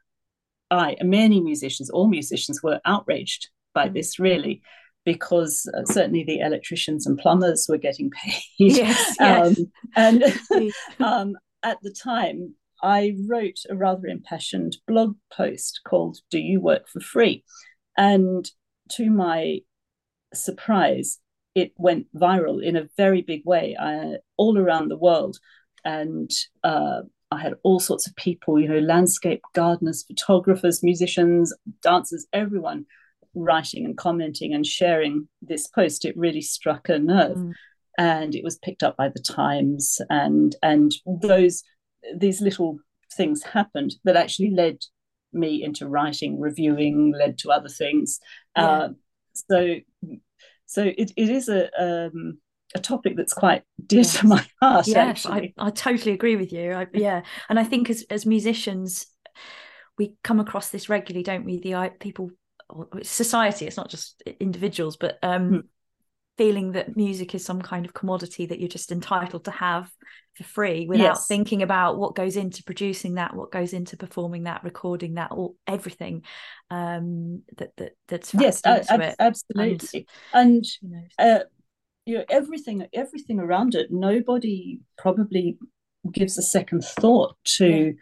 I 0.70 0.96
many 1.02 1.40
musicians, 1.40 1.90
all 1.90 2.08
musicians, 2.08 2.62
were 2.62 2.80
outraged 2.84 3.48
by 3.74 3.88
mm. 3.88 3.94
this 3.94 4.18
really, 4.18 4.62
because 5.04 5.68
uh, 5.76 5.84
certainly 5.84 6.24
the 6.24 6.40
electricians 6.40 7.06
and 7.06 7.18
plumbers 7.18 7.66
were 7.68 7.78
getting 7.78 8.10
paid. 8.24 8.42
Yes, 8.58 9.16
yes. 9.20 9.58
Um, 9.58 9.72
and 9.96 10.24
um, 11.00 11.34
at 11.62 11.78
the 11.82 11.92
time, 11.92 12.54
I 12.82 13.14
wrote 13.28 13.60
a 13.70 13.76
rather 13.76 14.08
impassioned 14.08 14.76
blog 14.88 15.16
post 15.32 15.80
called 15.86 16.18
"Do 16.30 16.38
You 16.38 16.60
Work 16.60 16.88
for 16.88 17.00
Free?" 17.00 17.44
and 17.96 18.50
to 18.92 19.10
my 19.10 19.60
surprise, 20.34 21.18
it 21.54 21.72
went 21.76 22.06
viral 22.14 22.62
in 22.62 22.76
a 22.76 22.88
very 22.96 23.22
big 23.22 23.42
way 23.44 23.76
uh, 23.78 24.18
all 24.36 24.58
around 24.58 24.88
the 24.88 24.96
world. 24.96 25.38
And 25.84 26.30
uh, 26.64 27.02
I 27.30 27.40
had 27.40 27.54
all 27.62 27.80
sorts 27.80 28.06
of 28.06 28.16
people, 28.16 28.60
you 28.60 28.68
know, 28.68 28.78
landscape 28.78 29.42
gardeners, 29.54 30.04
photographers, 30.04 30.82
musicians, 30.82 31.54
dancers, 31.82 32.26
everyone 32.32 32.86
writing 33.34 33.84
and 33.84 33.96
commenting 33.96 34.52
and 34.52 34.66
sharing 34.66 35.28
this 35.40 35.66
post. 35.66 36.04
It 36.04 36.16
really 36.16 36.42
struck 36.42 36.88
a 36.88 36.98
nerve. 36.98 37.36
Mm. 37.36 37.52
And 37.98 38.34
it 38.34 38.44
was 38.44 38.58
picked 38.58 38.82
up 38.82 38.96
by 38.96 39.10
the 39.10 39.20
Times, 39.20 40.00
and 40.08 40.56
and 40.62 40.92
those 41.06 41.62
these 42.16 42.40
little 42.40 42.78
things 43.12 43.42
happened 43.42 43.96
that 44.04 44.16
actually 44.16 44.50
led 44.50 44.78
me 45.32 45.62
into 45.62 45.86
writing, 45.86 46.40
reviewing, 46.40 47.12
led 47.12 47.36
to 47.38 47.50
other 47.50 47.68
things. 47.68 48.18
Yeah. 48.56 48.66
Uh, 48.66 48.88
so 49.34 49.74
so 50.72 50.84
it, 50.84 51.12
it 51.16 51.28
is 51.28 51.50
a 51.50 51.68
um, 51.78 52.38
a 52.74 52.80
topic 52.80 53.14
that's 53.16 53.34
quite 53.34 53.62
dear 53.86 54.00
yes. 54.00 54.18
to 54.18 54.26
my 54.26 54.46
heart. 54.62 54.86
Yes, 54.86 55.26
I, 55.26 55.52
I 55.58 55.68
totally 55.68 56.12
agree 56.12 56.36
with 56.36 56.50
you. 56.50 56.72
I, 56.72 56.86
yeah, 56.94 57.22
and 57.50 57.58
I 57.58 57.64
think 57.64 57.90
as 57.90 58.04
as 58.08 58.24
musicians, 58.24 59.06
we 59.98 60.14
come 60.24 60.40
across 60.40 60.70
this 60.70 60.88
regularly, 60.88 61.22
don't 61.22 61.44
we? 61.44 61.58
The 61.58 61.92
people, 62.00 62.30
society. 63.02 63.66
It's 63.66 63.76
not 63.76 63.90
just 63.90 64.22
individuals, 64.40 64.96
but 64.96 65.18
um, 65.22 65.48
hmm 65.48 65.58
feeling 66.38 66.72
that 66.72 66.96
music 66.96 67.34
is 67.34 67.44
some 67.44 67.60
kind 67.60 67.84
of 67.84 67.92
commodity 67.92 68.46
that 68.46 68.58
you're 68.58 68.68
just 68.68 68.92
entitled 68.92 69.44
to 69.44 69.50
have 69.50 69.90
for 70.34 70.44
free 70.44 70.86
without 70.86 71.04
yes. 71.04 71.26
thinking 71.26 71.62
about 71.62 71.98
what 71.98 72.14
goes 72.14 72.36
into 72.36 72.64
producing 72.64 73.14
that 73.14 73.36
what 73.36 73.52
goes 73.52 73.74
into 73.74 73.96
performing 73.98 74.44
that 74.44 74.64
recording 74.64 75.14
that 75.14 75.30
all 75.30 75.56
everything 75.66 76.22
um 76.70 77.42
that 77.58 77.70
that 77.76 77.92
that's 78.08 78.32
yes 78.32 78.62
ab- 78.64 79.14
absolutely 79.18 80.06
and, 80.32 80.56
and 80.56 80.66
you 80.80 80.88
know, 80.88 81.02
uh, 81.18 81.40
you 82.06 82.18
know 82.18 82.24
everything 82.30 82.86
everything 82.94 83.38
around 83.38 83.74
it 83.74 83.88
nobody 83.90 84.80
probably 84.96 85.58
gives 86.10 86.38
a 86.38 86.42
second 86.42 86.82
thought 86.82 87.36
to 87.44 87.68
yeah. 87.68 87.92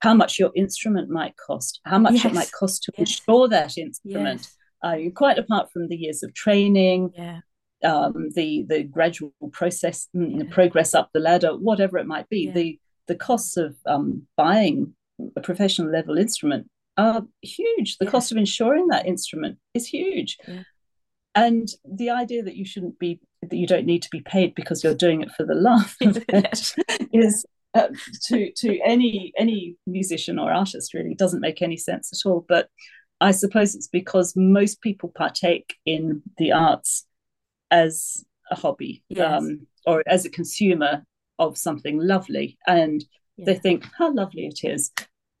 how 0.00 0.14
much 0.14 0.38
your 0.38 0.50
instrument 0.56 1.10
might 1.10 1.36
cost 1.36 1.80
how 1.84 1.98
much 1.98 2.14
yes. 2.14 2.24
it 2.24 2.32
might 2.32 2.52
cost 2.52 2.84
to 2.84 2.92
yes. 2.96 3.10
insure 3.10 3.48
that 3.48 3.76
instrument. 3.76 4.48
Uh, 4.82 4.96
quite 5.14 5.38
apart 5.38 5.72
from 5.72 5.88
the 5.88 5.96
years 5.96 6.22
of 6.22 6.32
training, 6.34 7.10
yeah 7.16 7.40
um, 7.86 8.30
the 8.34 8.66
the 8.68 8.82
gradual 8.82 9.32
process, 9.52 10.08
mm, 10.14 10.38
yeah. 10.38 10.54
progress 10.54 10.94
up 10.94 11.10
the 11.12 11.20
ladder, 11.20 11.56
whatever 11.56 11.98
it 11.98 12.06
might 12.06 12.28
be, 12.28 12.46
yeah. 12.46 12.52
the 12.52 12.80
the 13.06 13.14
costs 13.14 13.56
of 13.56 13.76
um, 13.86 14.26
buying 14.36 14.94
a 15.36 15.40
professional 15.40 15.90
level 15.90 16.18
instrument 16.18 16.68
are 16.98 17.22
huge. 17.42 17.98
The 17.98 18.06
yeah. 18.06 18.10
cost 18.10 18.32
of 18.32 18.38
insuring 18.38 18.88
that 18.88 19.06
instrument 19.06 19.58
is 19.74 19.86
huge, 19.86 20.36
and 21.34 21.68
the 21.84 22.10
idea 22.10 22.42
that 22.42 22.56
you 22.56 22.64
shouldn't 22.64 22.98
be 22.98 23.20
that 23.42 23.56
you 23.56 23.66
don't 23.66 23.86
need 23.86 24.02
to 24.02 24.10
be 24.10 24.20
paid 24.20 24.54
because 24.54 24.82
you're 24.82 24.94
doing 24.94 25.22
it 25.22 25.30
for 25.36 25.44
the 25.44 25.54
love 25.54 25.94
of 26.02 26.24
it 26.28 26.74
is 27.12 27.46
uh, 27.74 27.88
to 28.24 28.50
to 28.56 28.80
any 28.84 29.32
any 29.38 29.76
musician 29.86 30.38
or 30.38 30.52
artist 30.52 30.92
really 30.92 31.14
doesn't 31.14 31.40
make 31.40 31.62
any 31.62 31.76
sense 31.76 32.10
at 32.12 32.28
all. 32.28 32.44
But 32.48 32.68
I 33.20 33.30
suppose 33.30 33.74
it's 33.74 33.88
because 33.88 34.34
most 34.36 34.82
people 34.82 35.12
partake 35.14 35.76
in 35.86 36.22
the 36.36 36.52
arts 36.52 37.06
as 37.70 38.24
a 38.50 38.54
hobby 38.54 39.02
yes. 39.08 39.42
um, 39.42 39.66
or 39.86 40.02
as 40.06 40.24
a 40.24 40.30
consumer 40.30 41.04
of 41.38 41.58
something 41.58 41.98
lovely. 41.98 42.58
And 42.66 43.04
yeah. 43.36 43.46
they 43.46 43.54
think 43.56 43.84
how 43.98 44.12
lovely 44.12 44.46
it 44.46 44.60
is. 44.64 44.90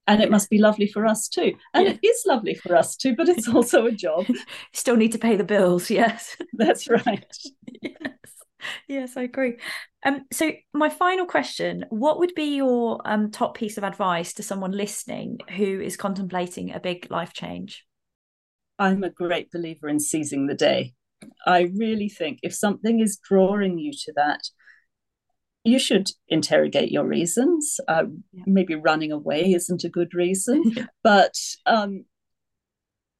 And 0.08 0.22
it 0.22 0.30
must 0.30 0.50
be 0.50 0.58
lovely 0.58 0.86
for 0.86 1.04
us 1.04 1.28
too. 1.28 1.54
And 1.74 1.86
yeah. 1.86 1.92
it 1.92 2.06
is 2.06 2.22
lovely 2.26 2.54
for 2.54 2.76
us 2.76 2.96
too 2.96 3.14
but 3.16 3.28
it's 3.28 3.48
also 3.54 3.86
a 3.86 3.92
job. 3.92 4.26
Still 4.72 4.96
need 4.96 5.12
to 5.12 5.18
pay 5.18 5.36
the 5.36 5.44
bills 5.44 5.90
yes. 5.90 6.36
That's 6.52 6.88
right. 6.88 7.24
Yes. 7.82 7.94
Yes 8.88 9.16
i 9.16 9.22
agree. 9.22 9.58
Um 10.04 10.24
so 10.32 10.52
my 10.72 10.88
final 10.88 11.26
question 11.26 11.84
what 11.90 12.18
would 12.18 12.34
be 12.34 12.56
your 12.56 13.00
um 13.04 13.30
top 13.30 13.56
piece 13.56 13.78
of 13.78 13.84
advice 13.84 14.32
to 14.34 14.42
someone 14.42 14.72
listening 14.72 15.38
who 15.56 15.80
is 15.80 15.96
contemplating 15.96 16.72
a 16.72 16.80
big 16.80 17.10
life 17.10 17.32
change? 17.32 17.84
I'm 18.78 19.04
a 19.04 19.10
great 19.10 19.50
believer 19.50 19.88
in 19.88 19.98
seizing 20.00 20.46
the 20.46 20.54
day 20.54 20.94
I 21.46 21.72
really 21.76 22.08
think 22.08 22.40
if 22.42 22.54
something 22.54 23.00
is 23.00 23.18
drawing 23.18 23.78
you 23.78 23.92
to 23.92 24.12
that, 24.16 24.50
you 25.64 25.78
should 25.78 26.10
interrogate 26.28 26.92
your 26.92 27.04
reasons. 27.04 27.80
Uh, 27.88 28.04
yeah. 28.32 28.44
Maybe 28.46 28.74
running 28.74 29.12
away 29.12 29.52
isn't 29.52 29.84
a 29.84 29.88
good 29.88 30.14
reason, 30.14 30.62
but 31.02 31.34
um, 31.66 32.04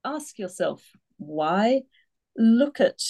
ask 0.05 0.39
yourself 0.39 0.83
why. 1.17 1.83
Look 2.37 2.81
at 2.81 3.01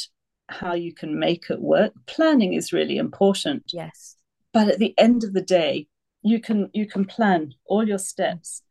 how 0.49 0.75
you 0.75 0.95
can 0.95 1.19
make 1.19 1.51
it 1.51 1.61
work. 1.61 1.93
Planning 2.07 2.55
is 2.55 2.73
really 2.73 2.97
important. 2.97 3.65
Yes. 3.73 4.17
But 4.53 4.69
at 4.69 4.79
the 4.79 4.95
end 4.97 5.25
of 5.25 5.33
the 5.33 5.43
day, 5.43 5.89
you 6.23 6.41
can 6.41 6.71
you 6.73 6.87
can 6.87 7.05
plan 7.05 7.53
all 7.67 7.87
your 7.87 7.99
steps 7.99 8.63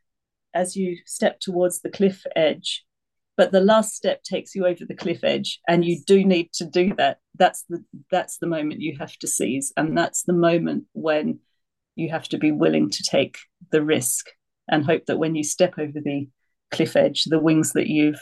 as 0.54 0.76
you 0.76 0.98
step 1.06 1.40
towards 1.40 1.82
the 1.82 1.90
cliff 1.90 2.26
edge 2.36 2.86
but 3.38 3.52
the 3.52 3.62
last 3.62 3.94
step 3.94 4.24
takes 4.24 4.56
you 4.56 4.66
over 4.66 4.86
the 4.86 4.96
cliff 4.96 5.24
edge 5.24 5.60
and 5.68 5.84
you 5.84 6.00
do 6.06 6.24
need 6.24 6.52
to 6.54 6.66
do 6.66 6.94
that. 6.96 7.20
That's 7.38 7.64
the 7.70 7.84
that's 8.10 8.38
the 8.38 8.48
moment 8.48 8.82
you 8.82 8.98
have 9.00 9.18
to 9.18 9.28
seize 9.28 9.74
and 9.76 9.98
that's 9.98 10.24
the 10.24 10.34
moment 10.34 10.86
when 10.94 11.40
you 11.96 12.10
have 12.10 12.28
to 12.30 12.38
be 12.38 12.52
willing 12.52 12.90
to 12.90 13.04
take 13.04 13.38
the 13.72 13.84
risk 13.84 14.28
and 14.70 14.86
hope 14.86 15.06
that 15.06 15.20
when 15.20 15.36
you 15.36 15.44
step 15.44 15.76
over 15.78 16.00
the 16.04 16.28
cliff 16.72 16.96
edge 16.96 17.24
the 17.26 17.40
wings 17.40 17.74
that 17.74 17.88
you've 17.88 18.22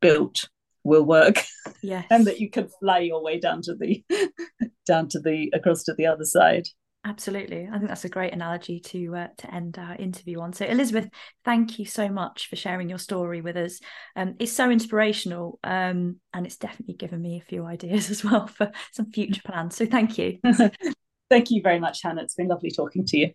built 0.00 0.48
will 0.84 1.04
work. 1.04 1.44
Yes. 1.82 2.06
and 2.10 2.26
that 2.26 2.40
you 2.40 2.50
can 2.50 2.68
fly 2.80 2.98
your 3.00 3.22
way 3.22 3.38
down 3.38 3.62
to 3.62 3.74
the 3.74 4.04
down 4.86 5.08
to 5.10 5.20
the 5.20 5.50
across 5.54 5.84
to 5.84 5.94
the 5.94 6.06
other 6.06 6.24
side 6.24 6.66
Absolutely. 7.04 7.68
I 7.72 7.78
think 7.78 7.88
that's 7.88 8.04
a 8.04 8.08
great 8.08 8.32
analogy 8.32 8.80
to 8.80 9.16
uh, 9.16 9.26
to 9.38 9.54
end 9.54 9.78
our 9.78 9.94
interview 9.94 10.40
on. 10.40 10.52
So 10.52 10.66
Elisabeth, 10.66 11.08
thank 11.44 11.78
you 11.78 11.86
so 11.86 12.08
much 12.08 12.48
for 12.48 12.56
sharing 12.56 12.88
your 12.88 12.98
story 12.98 13.40
with 13.40 13.56
us. 13.56 13.80
Um, 14.16 14.34
it's 14.38 14.52
so 14.52 14.68
inspirational 14.70 15.60
um, 15.62 16.16
and 16.34 16.44
it's 16.44 16.56
definitely 16.56 16.94
given 16.94 17.22
me 17.22 17.38
a 17.38 17.44
few 17.44 17.64
ideas 17.64 18.10
as 18.10 18.24
well 18.24 18.46
for 18.46 18.72
some 18.92 19.12
future 19.12 19.42
plans. 19.44 19.76
So 19.76 19.86
thank 19.86 20.18
you. 20.18 20.38
thank 21.30 21.50
you 21.50 21.62
very 21.62 21.78
much, 21.78 22.02
Hannah. 22.02 22.22
It's 22.22 22.34
been 22.34 22.48
lovely 22.48 22.70
talking 22.70 23.06
to 23.06 23.18
you. 23.18 23.30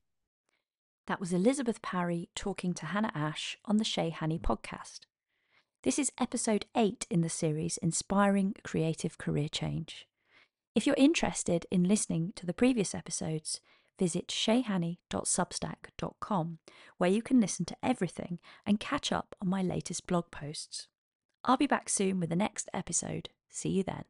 That 1.07 1.19
was 1.19 1.33
Elisabeth 1.33 1.81
Parry 1.81 2.29
talking 2.35 2.73
to 2.75 2.87
Hannah 2.87 3.11
Ash 3.15 3.57
on 3.65 3.77
the 3.77 3.83
Chez 3.83 4.09
Hanny 4.09 4.39
podcast. 4.39 5.01
This 5.83 5.99
is 5.99 6.11
episode 6.19 6.65
8 6.75 7.07
in 7.09 7.21
the 7.21 7.29
series 7.29 7.77
Inspiring 7.77 8.55
Creative 8.63 9.17
Career 9.17 9.49
Change. 9.49 10.07
If 10.75 10.87
you're 10.87 10.95
interested 10.97 11.67
in 11.69 11.83
listening 11.83 12.33
to 12.35 12.47
the 12.47 12.53
previous 12.53 12.95
episodes, 12.95 13.61
visit 13.99 14.27
chezhanny.substack.com, 14.27 16.57
where 16.97 17.11
you 17.11 17.21
can 17.21 17.39
listen 17.39 17.65
to 17.65 17.77
everything 17.83 18.39
and 18.65 18.79
catch 18.79 19.11
up 19.11 19.35
on 19.39 19.49
my 19.49 19.61
latest 19.61 20.07
blog 20.07 20.31
posts. 20.31 20.87
I'll 21.45 21.57
be 21.57 21.67
back 21.67 21.89
soon 21.89 22.19
with 22.19 22.29
the 22.29 22.35
next 22.35 22.69
episode. 22.73 23.29
See 23.49 23.69
you 23.69 23.83
then. 23.83 24.05